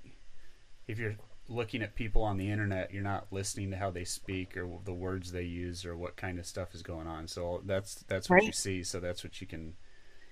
If 0.86 0.98
you're 0.98 1.16
looking 1.48 1.82
at 1.82 1.94
people 1.94 2.22
on 2.22 2.36
the 2.36 2.50
internet, 2.50 2.92
you're 2.92 3.02
not 3.02 3.26
listening 3.30 3.70
to 3.70 3.76
how 3.76 3.90
they 3.90 4.04
speak 4.04 4.56
or 4.56 4.68
the 4.84 4.92
words 4.92 5.32
they 5.32 5.42
use 5.42 5.84
or 5.84 5.96
what 5.96 6.16
kind 6.16 6.38
of 6.38 6.46
stuff 6.46 6.74
is 6.74 6.82
going 6.82 7.06
on. 7.06 7.28
So 7.28 7.62
that's 7.64 7.96
that's 8.08 8.28
what 8.28 8.44
you 8.44 8.52
see. 8.52 8.82
So 8.82 9.00
that's 9.00 9.24
what 9.24 9.40
you 9.40 9.46
can. 9.46 9.74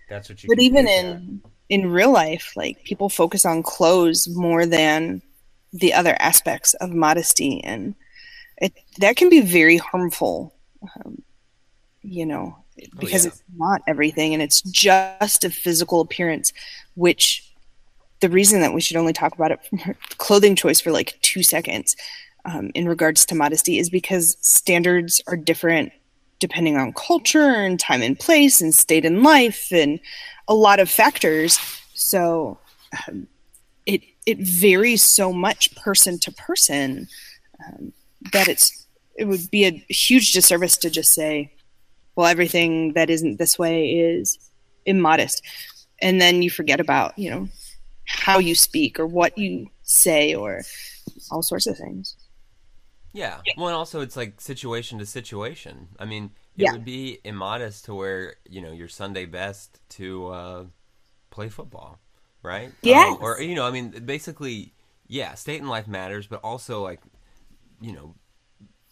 That's 0.08 0.28
what 0.28 0.42
you. 0.42 0.48
But 0.48 0.60
even 0.60 0.86
pick 0.86 0.94
at. 0.94 1.04
in 1.04 1.42
in 1.68 1.90
real 1.90 2.12
life, 2.12 2.52
like 2.56 2.84
people 2.84 3.08
focus 3.08 3.44
on 3.44 3.62
clothes 3.62 4.28
more 4.28 4.66
than 4.66 5.22
the 5.72 5.94
other 5.94 6.16
aspects 6.18 6.74
of 6.74 6.90
modesty, 6.90 7.62
and 7.62 7.94
it 8.58 8.72
that 8.98 9.16
can 9.16 9.28
be 9.28 9.40
very 9.40 9.76
harmful. 9.76 10.54
Um, 10.96 11.22
you 12.02 12.24
know, 12.24 12.56
because 12.98 13.24
yeah. 13.24 13.30
it's 13.30 13.42
not 13.56 13.82
everything, 13.86 14.32
and 14.32 14.42
it's 14.42 14.62
just 14.62 15.44
a 15.44 15.50
physical 15.50 16.00
appearance. 16.00 16.52
Which 16.94 17.49
the 18.20 18.28
reason 18.28 18.60
that 18.60 18.74
we 18.74 18.80
should 18.80 18.96
only 18.96 19.12
talk 19.12 19.34
about 19.34 19.52
it 19.52 19.60
clothing 20.18 20.56
choice 20.56 20.80
for 20.80 20.90
like 20.90 21.18
two 21.22 21.42
seconds 21.42 21.96
um, 22.44 22.70
in 22.74 22.88
regards 22.88 23.26
to 23.26 23.34
modesty 23.34 23.78
is 23.78 23.90
because 23.90 24.36
standards 24.40 25.22
are 25.26 25.36
different 25.36 25.92
depending 26.40 26.76
on 26.76 26.92
culture 26.94 27.50
and 27.50 27.78
time 27.78 28.02
and 28.02 28.18
place 28.18 28.60
and 28.60 28.74
state 28.74 29.04
in 29.04 29.22
life 29.22 29.68
and 29.70 30.00
a 30.48 30.54
lot 30.54 30.80
of 30.80 30.90
factors. 30.90 31.58
So 31.94 32.58
um, 33.06 33.28
it 33.86 34.02
it 34.26 34.38
varies 34.38 35.02
so 35.02 35.32
much 35.32 35.74
person 35.76 36.18
to 36.20 36.32
person 36.32 37.08
um, 37.64 37.92
that 38.32 38.48
it's 38.48 38.86
it 39.16 39.26
would 39.26 39.50
be 39.50 39.66
a 39.66 39.70
huge 39.92 40.32
disservice 40.32 40.78
to 40.78 40.90
just 40.90 41.12
say, 41.12 41.52
well, 42.16 42.26
everything 42.26 42.94
that 42.94 43.10
isn't 43.10 43.38
this 43.38 43.58
way 43.58 43.90
is 43.90 44.38
immodest, 44.86 45.42
and 46.00 46.20
then 46.20 46.42
you 46.42 46.50
forget 46.50 46.80
about 46.80 47.18
you 47.18 47.30
know 47.30 47.48
how 48.18 48.38
you 48.38 48.54
speak 48.54 48.98
or 48.98 49.06
what 49.06 49.36
you 49.38 49.70
say 49.82 50.34
or 50.34 50.62
all 51.30 51.42
sorts 51.42 51.66
of 51.66 51.76
things. 51.76 52.16
Yeah. 53.12 53.40
Well, 53.56 53.68
and 53.68 53.76
also 53.76 54.00
it's 54.02 54.16
like 54.16 54.40
situation 54.40 54.98
to 54.98 55.06
situation. 55.06 55.88
I 55.98 56.04
mean, 56.04 56.30
it 56.56 56.64
Yeah. 56.64 56.72
would 56.72 56.84
be 56.84 57.18
immodest 57.24 57.86
to 57.86 57.94
wear, 57.94 58.36
you 58.48 58.60
know, 58.60 58.72
your 58.72 58.88
Sunday 58.88 59.24
best 59.26 59.80
to 59.90 60.28
uh, 60.28 60.64
play 61.30 61.48
football, 61.48 61.98
right? 62.42 62.72
Yeah. 62.82 63.14
Um, 63.16 63.18
or 63.20 63.40
you 63.40 63.54
know, 63.54 63.66
I 63.66 63.70
mean, 63.70 63.90
basically, 64.04 64.74
yeah, 65.08 65.34
state 65.34 65.60
and 65.60 65.68
life 65.68 65.88
matters, 65.88 66.26
but 66.28 66.40
also 66.44 66.82
like, 66.84 67.00
you 67.80 67.92
know, 67.92 68.14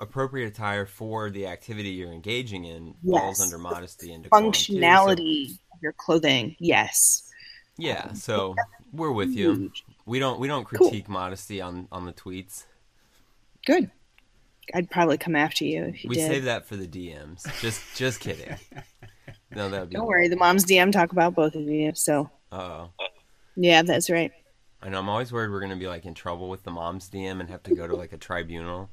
appropriate 0.01 0.47
attire 0.49 0.87
for 0.87 1.31
the 1.31 1.47
activity 1.47 1.91
you're 1.91 2.13
engaging 2.13 2.65
in 2.65 2.95
falls 3.09 3.41
under 3.41 3.59
modesty 3.59 4.13
and 4.13 4.25
decorum, 4.25 4.51
too. 4.53 4.59
So- 4.59 4.73
Functionality 4.75 5.51
of 5.53 5.83
your 5.83 5.93
clothing, 5.93 6.57
yes. 6.59 7.31
yeah. 7.77 8.13
So 8.15 8.57
we're 8.93 9.13
with 9.13 9.31
you. 9.31 9.55
Mm. 9.55 9.71
We 10.07 10.19
don't 10.19 10.39
we 10.41 10.49
don't 10.49 10.65
Cool. 10.65 10.89
critique 10.89 11.09
modesty 11.09 11.61
on 11.61 11.89
on 11.93 12.07
the 12.07 12.13
tweets. 12.13 12.65
Good. 13.67 13.91
I'd 14.75 14.91
probably 14.91 15.17
come 15.19 15.35
after 15.35 15.65
you 15.65 15.85
if 15.85 16.05
you 16.05 16.11
we 16.11 16.17
did. 16.17 16.31
save 16.31 16.45
that 16.45 16.67
for 16.67 16.77
the 16.77 16.87
DMs. 16.87 17.43
Just 17.61 17.83
just 17.97 18.21
kidding. 18.21 18.57
No, 19.55 19.71
that 19.71 19.81
would 19.81 19.89
be. 19.91 19.95
Don't 19.97 20.07
worry, 20.07 20.29
the 20.29 20.37
mom's 20.37 20.65
DM 20.67 20.93
talk 20.93 21.13
about 21.13 21.35
both 21.35 21.55
of 21.55 21.63
you. 21.63 21.93
So 21.95 22.31
Oh, 22.53 22.91
yeah, 23.57 23.83
that's 23.83 24.11
right. 24.11 24.31
I 24.83 24.91
know. 24.91 24.99
I'm 25.01 25.09
always 25.09 25.33
worried 25.33 25.51
we're 25.51 25.61
gonna 25.61 25.77
be 25.77 25.89
like 25.89 26.05
in 26.05 26.15
trouble 26.15 26.49
with 26.49 26.63
the 26.65 26.71
mom's 26.71 27.09
DM 27.11 27.41
and 27.41 27.49
have 27.49 27.63
to 27.65 27.75
go 27.75 27.87
to 27.87 27.97
like 27.97 28.13
a 28.13 28.19
tribunal. 28.19 28.91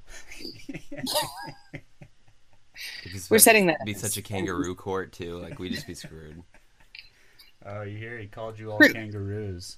Because 3.03 3.29
We're 3.29 3.39
setting 3.39 3.67
that 3.67 3.77
Be 3.85 3.93
such 3.93 4.17
a 4.17 4.21
kangaroo 4.21 4.75
court 4.75 5.13
too. 5.13 5.37
Like 5.37 5.59
we 5.59 5.69
just 5.69 5.87
be 5.87 5.93
screwed. 5.93 6.41
Oh, 7.65 7.81
you 7.83 7.97
hear? 7.97 8.17
He 8.17 8.27
called 8.27 8.59
you 8.59 8.71
all 8.71 8.79
kangaroos. 8.79 9.77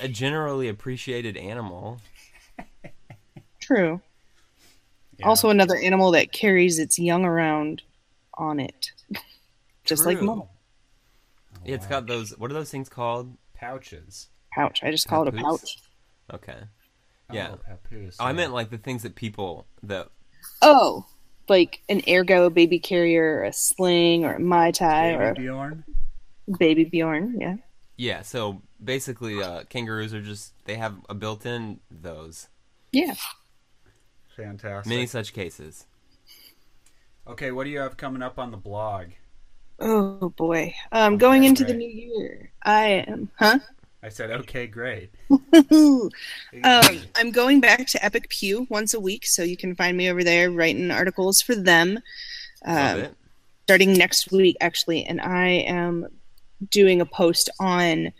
A 0.00 0.08
generally 0.08 0.68
appreciated 0.68 1.36
animal. 1.36 2.00
True. 3.60 4.00
Yeah. 5.18 5.26
Also, 5.26 5.50
another 5.50 5.76
animal 5.76 6.10
that 6.12 6.32
carries 6.32 6.78
its 6.78 6.98
young 6.98 7.24
around 7.24 7.82
on 8.34 8.58
it, 8.58 8.90
just 9.84 10.04
like 10.06 10.18
True. 10.18 10.26
mom. 10.26 10.42
Oh, 10.42 10.48
Yeah, 11.64 11.74
it's 11.76 11.84
wow. 11.84 11.90
got 11.90 12.06
those. 12.06 12.36
What 12.38 12.50
are 12.50 12.54
those 12.54 12.70
things 12.70 12.88
called? 12.88 13.36
pouches. 13.54 14.26
Pouch. 14.52 14.82
I 14.82 14.90
just 14.90 15.06
call 15.06 15.22
it 15.22 15.28
a 15.28 15.32
pouch. 15.40 15.78
Okay. 16.34 16.56
Oh, 17.30 17.34
yeah. 17.34 17.50
Oh, 17.52 17.58
papoose. 17.58 18.16
Oh, 18.18 18.24
I 18.24 18.32
meant 18.32 18.52
like 18.52 18.70
the 18.70 18.78
things 18.78 19.04
that 19.04 19.14
people 19.14 19.66
that 19.84 20.08
Oh, 20.60 21.06
like 21.48 21.80
an 21.88 22.02
ergo 22.08 22.50
baby 22.50 22.80
carrier, 22.80 23.36
or 23.38 23.44
a 23.44 23.52
sling, 23.52 24.24
or 24.24 24.34
a 24.34 24.40
mei 24.40 24.72
tai, 24.72 25.10
or 25.12 25.34
Baby 25.34 25.46
Bjorn. 25.46 25.84
a 26.48 26.56
baby 26.58 26.84
Bjorn. 26.84 27.36
Yeah. 27.40 27.56
Yeah. 28.02 28.22
So 28.22 28.62
basically, 28.82 29.40
uh, 29.42 29.64
kangaroos 29.64 30.12
are 30.12 30.20
just 30.20 30.54
they 30.64 30.76
have 30.76 30.96
a 31.08 31.14
built-in 31.14 31.80
those. 31.90 32.48
Yeah. 32.92 33.14
Fantastic. 34.36 34.86
Many 34.90 35.06
such 35.06 35.32
cases. 35.32 35.86
Okay, 37.26 37.50
what 37.52 37.64
do 37.64 37.70
you 37.70 37.78
have 37.80 37.96
coming 37.96 38.22
up 38.22 38.38
on 38.38 38.50
the 38.50 38.56
blog? 38.56 39.12
Oh 39.78 40.30
boy. 40.30 40.74
Um, 40.92 41.18
going 41.18 41.42
Okay, 41.42 41.46
into 41.46 41.64
the 41.64 41.74
new 41.74 41.88
year, 41.88 42.52
I 42.62 43.04
am. 43.06 43.30
Huh? 43.38 43.58
I 44.02 44.08
said, 44.08 44.30
okay, 44.30 44.66
great. 44.66 45.12
um, 45.30 46.10
I'm 46.64 47.30
going 47.30 47.60
back 47.60 47.86
to 47.88 48.04
Epic 48.04 48.28
Pew 48.30 48.66
once 48.68 48.94
a 48.94 49.00
week, 49.00 49.26
so 49.26 49.42
you 49.44 49.56
can 49.56 49.76
find 49.76 49.96
me 49.96 50.10
over 50.10 50.24
there 50.24 50.50
writing 50.50 50.90
articles 50.90 51.40
for 51.40 51.54
them. 51.54 52.00
Um, 52.64 53.08
starting 53.64 53.92
next 53.94 54.32
week, 54.32 54.56
actually, 54.60 55.04
and 55.04 55.20
I 55.20 55.48
am 55.48 56.08
doing 56.70 57.00
a 57.00 57.06
post 57.06 57.50
on 57.60 58.12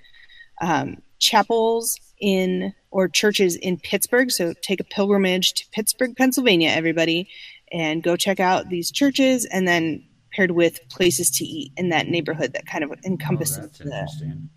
um, 0.61 0.97
chapels 1.19 1.99
in 2.21 2.73
or 2.91 3.09
churches 3.09 3.57
in 3.57 3.79
Pittsburgh. 3.79 4.31
So 4.31 4.55
take 4.63 4.81
a 4.81 4.85
pilgrimage 4.85 5.55
to 5.55 5.65
Pittsburgh, 5.73 6.17
Pennsylvania, 6.17 6.71
everybody, 6.71 7.29
and 7.73 8.03
go 8.03 8.17
check 8.17 8.39
out 8.39 8.69
these 8.69 8.91
churches, 8.91 9.45
and 9.47 9.67
then 9.67 10.05
paired 10.33 10.53
with 10.53 10.81
places 10.89 11.31
to 11.31 11.45
eat 11.45 11.73
in 11.77 11.89
that 11.91 12.09
neighborhood 12.09 12.53
that 12.53 12.67
kind 12.67 12.85
of 12.85 12.91
oh, 12.91 12.97
encompasses 13.05 13.79
that's 13.79 14.21
the. 14.21 14.49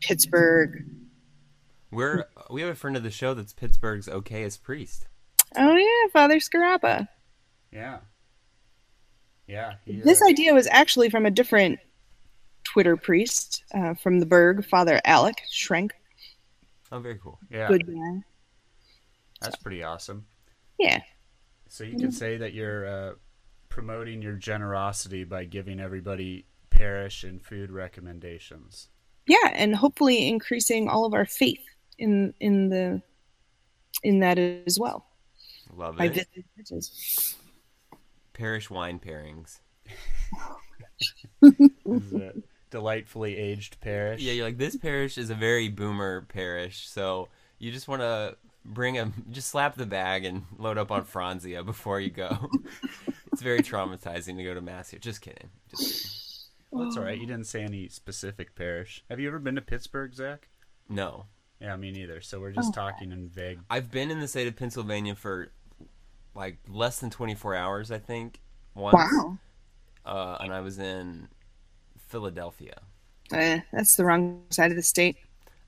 Pittsburgh. 0.00 0.84
We're 1.90 2.26
we 2.50 2.60
have 2.60 2.70
a 2.70 2.74
friend 2.74 2.96
of 2.96 3.02
the 3.02 3.10
show 3.10 3.34
that's 3.34 3.52
Pittsburgh's 3.52 4.06
okayest 4.06 4.62
priest. 4.62 5.06
Oh 5.56 5.74
yeah, 5.74 6.12
Father 6.12 6.36
Scarapa. 6.36 7.08
Yeah. 7.72 7.98
Yeah. 9.46 9.74
This 9.86 10.22
idea 10.22 10.52
was 10.52 10.68
actually 10.70 11.08
from 11.08 11.24
a 11.24 11.30
different 11.30 11.78
Twitter 12.72 12.96
priest 12.96 13.64
uh, 13.74 13.94
from 13.94 14.20
the 14.20 14.26
Burgh, 14.26 14.64
Father 14.64 15.00
Alec 15.04 15.36
Schrenk. 15.52 15.92
Oh, 16.92 16.98
very 16.98 17.18
cool. 17.18 17.38
yeah, 17.50 17.68
Good 17.68 17.86
guy. 17.86 18.22
that's 19.40 19.56
pretty 19.56 19.82
awesome. 19.82 20.26
Yeah. 20.78 21.00
So 21.68 21.84
you 21.84 21.98
can 21.98 22.12
say 22.12 22.36
that 22.38 22.52
you're 22.54 22.86
uh, 22.86 23.12
promoting 23.68 24.22
your 24.22 24.34
generosity 24.34 25.24
by 25.24 25.44
giving 25.44 25.80
everybody 25.80 26.46
parish 26.70 27.24
and 27.24 27.42
food 27.42 27.70
recommendations. 27.70 28.88
Yeah, 29.26 29.52
and 29.54 29.74
hopefully 29.76 30.28
increasing 30.28 30.88
all 30.88 31.04
of 31.04 31.12
our 31.14 31.26
faith 31.26 31.60
in 31.98 32.32
in 32.40 32.68
the 32.70 33.02
in 34.02 34.20
that 34.20 34.38
as 34.38 34.78
well. 34.78 35.06
Love 35.74 35.96
it. 36.00 36.26
Parish 38.32 38.70
wine 38.70 38.98
pairings. 38.98 39.60
This 41.40 41.62
is 41.86 42.12
a 42.12 42.32
delightfully 42.70 43.36
aged 43.36 43.80
parish. 43.80 44.20
Yeah, 44.20 44.32
you're 44.32 44.44
like 44.46 44.58
this 44.58 44.76
parish 44.76 45.18
is 45.18 45.30
a 45.30 45.34
very 45.34 45.68
boomer 45.68 46.22
parish, 46.22 46.88
so 46.88 47.28
you 47.58 47.70
just 47.72 47.88
want 47.88 48.02
to 48.02 48.36
bring 48.64 48.98
a 48.98 49.12
just 49.30 49.48
slap 49.48 49.76
the 49.76 49.86
bag 49.86 50.24
and 50.24 50.44
load 50.58 50.78
up 50.78 50.90
on 50.90 51.04
Franzia 51.04 51.64
before 51.64 52.00
you 52.00 52.10
go. 52.10 52.50
it's 53.32 53.42
very 53.42 53.60
traumatizing 53.60 54.36
to 54.36 54.44
go 54.44 54.54
to 54.54 54.60
mass 54.60 54.90
here. 54.90 55.00
Just 55.00 55.20
kidding. 55.20 55.48
Just 55.70 55.80
kidding. 55.80 56.04
Well, 56.70 56.84
that's 56.84 56.96
all 56.98 57.04
right. 57.04 57.18
You 57.18 57.26
didn't 57.26 57.46
say 57.46 57.62
any 57.62 57.88
specific 57.88 58.54
parish. 58.54 59.02
Have 59.08 59.18
you 59.20 59.28
ever 59.28 59.38
been 59.38 59.54
to 59.54 59.62
Pittsburgh, 59.62 60.14
Zach? 60.14 60.48
No, 60.88 61.24
Yeah, 61.60 61.74
me 61.76 61.90
neither. 61.90 62.20
So 62.20 62.40
we're 62.40 62.52
just 62.52 62.74
talking 62.74 63.10
in 63.10 63.28
vague. 63.30 63.60
I've 63.70 63.90
been 63.90 64.10
in 64.10 64.20
the 64.20 64.28
state 64.28 64.48
of 64.48 64.56
Pennsylvania 64.56 65.14
for 65.14 65.50
like 66.34 66.58
less 66.68 67.00
than 67.00 67.08
24 67.10 67.54
hours, 67.54 67.90
I 67.90 67.98
think. 67.98 68.40
Once, 68.74 68.94
Wow. 68.96 69.38
uh, 70.04 70.36
and 70.40 70.52
I 70.52 70.60
was 70.60 70.78
in 70.78 71.28
Philadelphia. 72.08 72.82
Eh, 73.32 73.60
that's 73.72 73.96
the 73.96 74.04
wrong 74.04 74.44
side 74.50 74.70
of 74.70 74.76
the 74.76 74.82
state. 74.82 75.16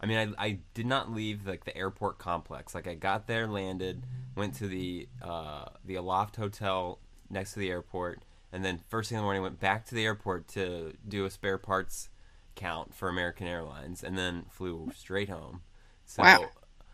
I 0.01 0.07
mean, 0.07 0.35
I, 0.39 0.47
I 0.47 0.59
did 0.75 0.87
not 0.87 1.13
leave 1.13 1.47
like 1.47 1.65
the 1.65 1.77
airport 1.77 2.19
complex. 2.19 2.75
Like 2.75 2.87
I 2.87 2.95
got 2.95 3.27
there, 3.27 3.47
landed, 3.47 4.07
went 4.35 4.55
to 4.57 4.67
the 4.69 5.09
uh, 5.21 5.67
the 5.85 5.97
Aloft 5.97 6.37
Hotel 6.37 7.01
next 7.29 7.53
to 7.55 7.59
the 7.61 7.71
airport, 7.71 8.23
and 8.53 8.65
then 8.65 8.81
first 8.89 9.11
thing 9.11 9.17
in 9.17 9.21
the 9.23 9.25
morning 9.25 9.43
went 9.43 9.61
back 9.61 9.85
to 9.87 9.95
the 9.95 10.05
airport 10.05 10.49
to 10.49 10.95
do 11.07 11.25
a 11.27 11.31
spare 11.31 11.59
parts 11.59 12.09
count 12.57 12.95
for 12.95 13.09
American 13.09 13.47
Airlines, 13.47 14.03
and 14.03 14.17
then 14.19 14.47
flew 14.51 14.91
straight 14.95 15.29
home. 15.29 15.63
So 16.07 16.23
Wow. 16.23 16.51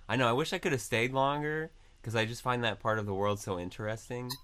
I 0.09 0.17
know 0.17 0.29
I 0.29 0.33
wish 0.33 0.53
I 0.53 0.59
could 0.59 0.73
have 0.73 0.81
stayed 0.81 1.13
longer 1.13 1.71
because 2.01 2.17
I 2.17 2.25
just 2.25 2.43
find 2.43 2.65
that 2.65 2.81
part 2.81 2.99
of 2.99 3.07
the 3.07 3.15
world 3.15 3.41
so 3.41 3.59
interesting. 3.59 4.39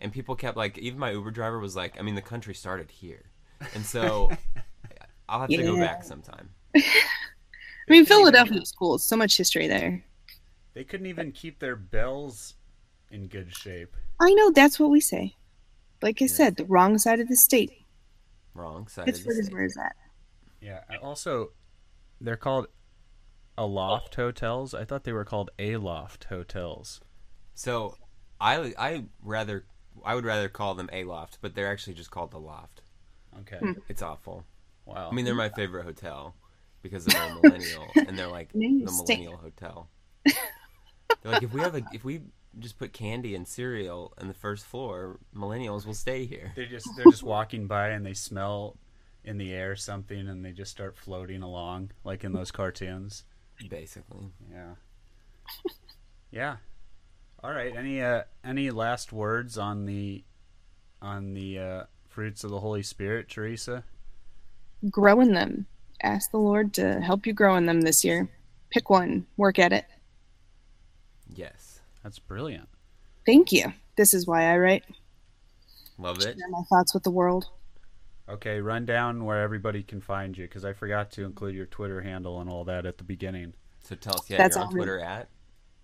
And 0.00 0.12
people 0.12 0.36
kept 0.36 0.56
like, 0.56 0.78
even 0.78 0.98
my 0.98 1.10
Uber 1.12 1.30
driver 1.30 1.58
was 1.58 1.76
like, 1.76 1.98
I 1.98 2.02
mean, 2.02 2.14
the 2.16 2.22
country 2.22 2.54
started 2.54 2.90
here, 2.90 3.30
and 3.74 3.84
so 3.84 4.30
I'll 5.28 5.40
have 5.40 5.50
to 5.50 5.62
go 5.62 5.76
back 5.76 6.02
sometime. 6.04 6.50
I 6.76 6.82
mean, 7.88 8.04
Philadelphia 8.06 8.64
school, 8.64 8.98
so 8.98 9.16
much 9.16 9.36
history 9.36 9.66
there. 9.68 10.04
They 10.74 10.84
couldn't 10.84 11.06
even 11.06 11.32
keep 11.32 11.58
their 11.60 11.76
bells 11.76 12.54
in 13.10 13.28
good 13.28 13.54
shape. 13.54 13.94
I 14.20 14.32
know 14.34 14.50
that's 14.50 14.80
what 14.80 14.90
we 14.90 15.00
say. 15.00 15.34
Like 16.02 16.20
I 16.20 16.26
said, 16.26 16.56
the 16.56 16.64
wrong 16.64 16.98
side 16.98 17.20
of 17.20 17.28
the 17.28 17.36
state. 17.36 17.72
Wrong 18.54 18.88
side 18.88 19.02
of 19.02 19.06
the 19.06 19.12
Pittsburgh 19.12 19.38
is 19.38 19.46
state. 19.46 19.54
where 19.54 19.64
it's. 19.64 19.76
Yeah. 20.60 20.80
I- 20.90 20.96
Also, 20.96 21.52
they're 22.20 22.36
called 22.36 22.66
aloft 23.56 24.14
hotels. 24.16 24.74
I 24.74 24.84
thought 24.84 25.04
they 25.04 25.12
were 25.12 25.24
called 25.24 25.50
aloft 25.58 26.24
hotels. 26.24 27.00
So, 27.54 27.96
I 28.40 28.74
I 28.78 29.04
rather 29.22 29.64
I 30.04 30.14
would 30.14 30.24
rather 30.24 30.48
call 30.48 30.74
them 30.74 30.90
a 30.92 31.04
loft, 31.04 31.38
but 31.40 31.54
they're 31.54 31.70
actually 31.70 31.94
just 31.94 32.10
called 32.10 32.32
the 32.32 32.40
loft. 32.40 32.82
Okay. 33.40 33.58
Hmm. 33.58 33.72
It's 33.88 34.02
awful. 34.02 34.44
Wow. 34.86 35.08
I 35.10 35.14
mean, 35.14 35.24
they're 35.24 35.34
my 35.34 35.48
favorite 35.56 35.84
hotel 35.84 36.34
because 36.82 37.04
they're 37.04 37.20
all 37.20 37.40
millennial, 37.42 37.86
and 37.94 38.18
they're 38.18 38.28
like 38.28 38.52
the 38.52 38.86
stand. 38.88 39.08
millennial 39.20 39.36
hotel. 39.36 39.88
They're 40.24 41.32
like 41.32 41.42
if 41.42 41.52
we 41.52 41.60
have 41.60 41.74
a 41.74 41.82
if 41.92 42.04
we 42.04 42.22
just 42.58 42.78
put 42.78 42.92
candy 42.92 43.34
and 43.34 43.48
cereal 43.48 44.12
in 44.20 44.28
the 44.28 44.34
first 44.34 44.64
floor, 44.64 45.18
millennials 45.34 45.86
will 45.86 45.94
stay 45.94 46.24
here. 46.26 46.52
they 46.56 46.66
just 46.66 46.88
they're 46.96 47.06
just 47.10 47.22
walking 47.22 47.66
by 47.66 47.88
and 47.88 48.04
they 48.06 48.14
smell 48.14 48.76
in 49.24 49.38
the 49.38 49.52
air 49.52 49.74
something 49.74 50.28
and 50.28 50.44
they 50.44 50.52
just 50.52 50.70
start 50.70 50.96
floating 50.96 51.42
along 51.42 51.90
like 52.04 52.24
in 52.24 52.32
those 52.32 52.50
cartoons. 52.50 53.24
Basically, 53.70 54.26
Yeah. 54.52 54.74
Yeah. 56.30 56.56
All 57.42 57.52
right. 57.52 57.74
Any 57.74 58.02
uh 58.02 58.22
any 58.44 58.70
last 58.70 59.12
words 59.12 59.56
on 59.58 59.86
the 59.86 60.24
on 61.00 61.32
the 61.34 61.58
uh 61.58 61.84
fruits 62.14 62.44
of 62.44 62.50
the 62.52 62.60
Holy 62.60 62.82
Spirit, 62.82 63.28
Theresa? 63.28 63.82
Grow 64.88 65.20
in 65.20 65.32
them. 65.34 65.66
Ask 66.00 66.30
the 66.30 66.38
Lord 66.38 66.72
to 66.74 67.00
help 67.00 67.26
you 67.26 67.32
grow 67.32 67.56
in 67.56 67.66
them 67.66 67.80
this 67.80 68.04
year. 68.04 68.28
Pick 68.70 68.88
one. 68.88 69.26
Work 69.36 69.58
at 69.58 69.72
it. 69.72 69.84
yes, 71.34 71.80
That's 72.04 72.18
brilliant. 72.20 72.68
Thank 73.26 73.50
you. 73.52 73.72
This 73.96 74.14
is 74.14 74.26
why 74.26 74.52
I 74.52 74.58
write. 74.58 74.84
love 75.98 76.18
it. 76.18 76.36
Share 76.38 76.48
my 76.50 76.62
thoughts 76.68 76.94
with 76.94 77.02
the 77.02 77.10
world. 77.10 77.46
Okay, 78.28 78.60
run 78.60 78.84
down 78.86 79.24
where 79.24 79.42
everybody 79.42 79.82
can 79.82 80.00
find 80.00 80.36
you 80.38 80.44
because 80.46 80.64
I 80.64 80.72
forgot 80.72 81.10
to 81.12 81.24
include 81.24 81.54
your 81.54 81.66
Twitter 81.66 82.00
handle 82.02 82.40
and 82.40 82.48
all 82.48 82.64
that 82.64 82.86
at 82.86 82.98
the 82.98 83.04
beginning. 83.04 83.54
So 83.82 83.94
tell 83.96 84.14
us, 84.14 84.30
yeah, 84.30 84.38
That's 84.38 84.56
you're 84.56 84.62
on 84.64 84.68
all 84.68 84.72
right. 84.72 84.76
Twitter 84.76 85.00
at 85.00 85.28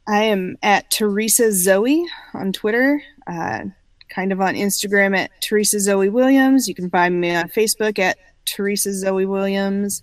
I 0.06 0.22
am 0.24 0.56
at 0.62 0.90
Theresa 0.90 1.52
Zoe 1.52 2.06
on 2.34 2.52
Twitter, 2.52 3.02
uh, 3.26 3.64
kind 4.10 4.32
of 4.32 4.40
on 4.40 4.54
Instagram 4.54 5.16
at 5.16 5.30
Theresa 5.40 5.78
Zoe 5.80 6.08
Williams. 6.08 6.68
You 6.68 6.74
can 6.74 6.90
find 6.90 7.20
me 7.20 7.34
on 7.34 7.48
Facebook 7.48 7.98
at 7.98 8.18
Theresa 8.44 8.92
Zoe 8.92 9.26
Williams. 9.26 10.02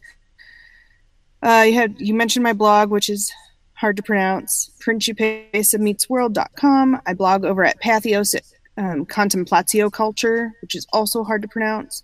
Uh, 1.43 1.65
you 1.67 1.73
had 1.73 1.99
you 1.99 2.13
mentioned 2.13 2.43
my 2.43 2.53
blog, 2.53 2.89
which 2.89 3.09
is 3.09 3.31
hard 3.73 3.97
to 3.97 4.03
pronounce. 4.03 4.71
Principessameetsworld.com. 4.79 7.01
I 7.05 7.13
blog 7.13 7.45
over 7.45 7.63
at 7.63 7.79
Patheos 7.81 8.35
um, 8.77 9.05
Contemplatio 9.05 9.91
Culture, 9.91 10.53
which 10.61 10.75
is 10.75 10.87
also 10.93 11.23
hard 11.23 11.43
to 11.43 11.47
pronounce. 11.47 12.03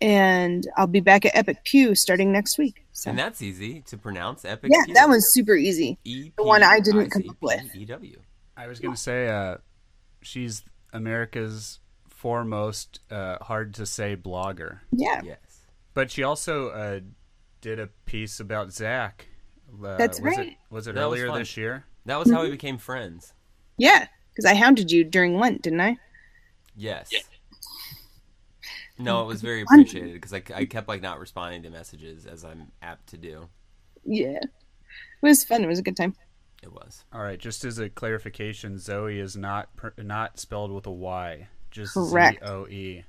And 0.00 0.66
I'll 0.76 0.88
be 0.88 1.00
back 1.00 1.24
at 1.24 1.36
Epic 1.36 1.58
Pew 1.64 1.94
starting 1.94 2.32
next 2.32 2.58
week. 2.58 2.84
So. 2.92 3.10
And 3.10 3.18
that's 3.18 3.40
easy 3.40 3.82
to 3.82 3.96
pronounce. 3.96 4.44
Epic. 4.44 4.70
Yeah, 4.72 4.84
Pew. 4.84 4.94
that 4.94 5.08
one's 5.08 5.26
super 5.26 5.54
easy. 5.54 5.98
E 6.04 6.32
the 6.36 6.42
one 6.42 6.62
I 6.62 6.80
didn't 6.80 7.10
come 7.10 7.22
up 7.28 7.36
with. 7.40 7.62
I 8.56 8.66
was 8.66 8.80
gonna 8.80 8.96
say 8.96 9.28
uh, 9.28 9.58
she's 10.22 10.64
America's 10.92 11.78
foremost 12.08 13.00
uh, 13.10 13.38
hard 13.42 13.74
to 13.74 13.86
say 13.86 14.16
blogger, 14.16 14.80
Yeah, 14.92 15.20
Yes. 15.24 15.38
but 15.94 16.10
she 16.10 16.22
also 16.22 16.68
uh, 16.70 17.00
did 17.60 17.80
a 17.80 17.88
piece 18.06 18.38
about 18.40 18.72
Zach. 18.72 19.26
Uh, 19.82 19.96
That's 19.96 20.20
was 20.20 20.36
right. 20.36 20.48
It, 20.48 20.54
was 20.70 20.86
it 20.86 20.94
That 20.94 21.00
earlier 21.02 21.28
fun. 21.28 21.38
this 21.40 21.56
year? 21.56 21.84
That 22.06 22.18
was 22.18 22.30
how 22.30 22.42
we 22.42 22.50
became 22.50 22.78
friends. 22.78 23.32
yeah, 23.78 24.06
because 24.30 24.44
I 24.44 24.54
hounded 24.54 24.90
you 24.92 25.04
during 25.04 25.38
Lent, 25.38 25.62
didn't 25.62 25.80
I? 25.80 25.96
Yes. 26.76 27.10
No, 28.98 29.22
it 29.22 29.26
was 29.26 29.42
very 29.42 29.62
appreciated 29.68 30.12
because 30.14 30.32
I, 30.34 30.42
I 30.54 30.64
kept 30.64 30.88
like 30.88 31.02
not 31.02 31.18
responding 31.18 31.62
to 31.64 31.70
messages 31.70 32.26
as 32.26 32.44
I'm 32.44 32.70
apt 32.82 33.08
to 33.08 33.16
do. 33.16 33.48
Yeah, 34.04 34.38
it 34.38 34.50
was 35.22 35.44
fun. 35.44 35.62
It 35.64 35.68
was 35.68 35.78
a 35.78 35.82
good 35.82 35.96
time. 35.96 36.14
It 36.62 36.72
was. 36.72 37.04
All 37.12 37.22
right. 37.22 37.38
Just 37.38 37.64
as 37.64 37.78
a 37.78 37.88
clarification, 37.88 38.78
Zoe 38.78 39.18
is 39.18 39.36
not 39.36 39.74
per, 39.76 39.92
not 39.98 40.38
spelled 40.38 40.70
with 40.70 40.86
a 40.86 40.92
Y. 40.92 41.48
Just 41.70 41.94
Correct. 41.94 42.40
Z 42.40 42.50
O 42.50 42.66
E. 42.68 43.04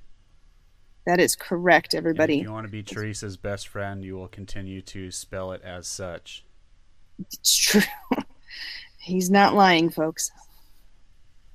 That 1.06 1.20
is 1.20 1.36
correct, 1.36 1.92
And 1.94 1.98
everybody. 1.98 2.38
If 2.38 2.44
you 2.44 2.52
want 2.52 2.66
to 2.66 2.70
be 2.70 2.82
Theresa's 2.82 3.36
best 3.36 3.68
friend, 3.68 4.02
you 4.02 4.16
will 4.16 4.28
continue 4.28 4.80
to 4.82 5.10
spell 5.10 5.52
it 5.52 5.62
as 5.62 5.86
such. 5.86 6.44
It's 7.18 7.54
true. 7.56 7.82
He's 8.98 9.30
not 9.30 9.54
lying, 9.54 9.90
folks. 9.90 10.30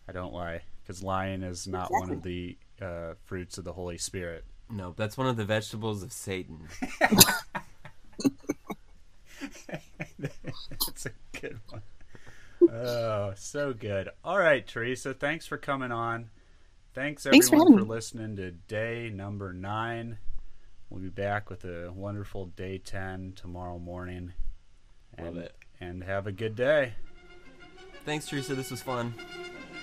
I 0.08 0.12
don't 0.12 0.34
lie, 0.34 0.62
because 0.82 1.02
lying 1.02 1.42
is 1.42 1.68
not 1.68 1.92
one 1.92 2.12
of 2.12 2.22
the 2.22 2.58
uh, 2.80 3.16
fruits 3.26 3.58
of 3.58 3.64
the 3.64 3.74
Holy 3.74 3.98
Spirit. 3.98 4.46
No, 4.70 4.94
that's 4.96 5.18
one 5.18 5.28
of 5.28 5.36
the 5.36 5.46
vegetables 5.46 6.04
of 6.04 6.14
Satan. 6.14 6.68
That's 10.20 11.06
a 11.06 11.10
good 11.10 11.16
one. 11.16 11.19
Oh, 12.72 13.34
so 13.36 13.74
good. 13.74 14.10
All 14.24 14.38
right, 14.38 14.66
Theresa, 14.66 15.14
thanks 15.14 15.48
for 15.48 15.58
coming 15.58 15.92
on. 15.92 16.30
Thanks 16.94 17.24
Thanks 17.24 17.50
for 17.50 17.56
everyone 17.56 17.74
having 17.74 17.88
for, 17.88 17.94
listening 17.94 18.36
to 18.38 18.52
day 18.52 19.12
number 19.14 19.54
nine. 19.54 20.18
We'll 20.90 21.02
be 21.02 21.10
back 21.10 21.50
with 21.50 21.66
a 21.66 21.92
wonderful 21.92 22.48
day 22.48 22.78
10 22.80 23.34
tomorrow 23.36 23.78
morning. 23.80 24.34
Love 25.22 25.38
it. 25.38 25.54
and 25.80 26.04
have 26.04 26.28
a 26.28 26.32
good 26.32 26.56
day. 26.56 26.94
Thanks, 28.06 28.28
Theresa. 28.28 28.56
This 28.56 28.72
was 28.72 28.82
fun. 28.82 29.14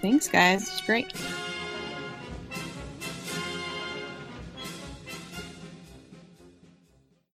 Thanks, 0.00 0.28
guys. 0.28 0.62
It's 0.62 0.80
great. 0.80 1.12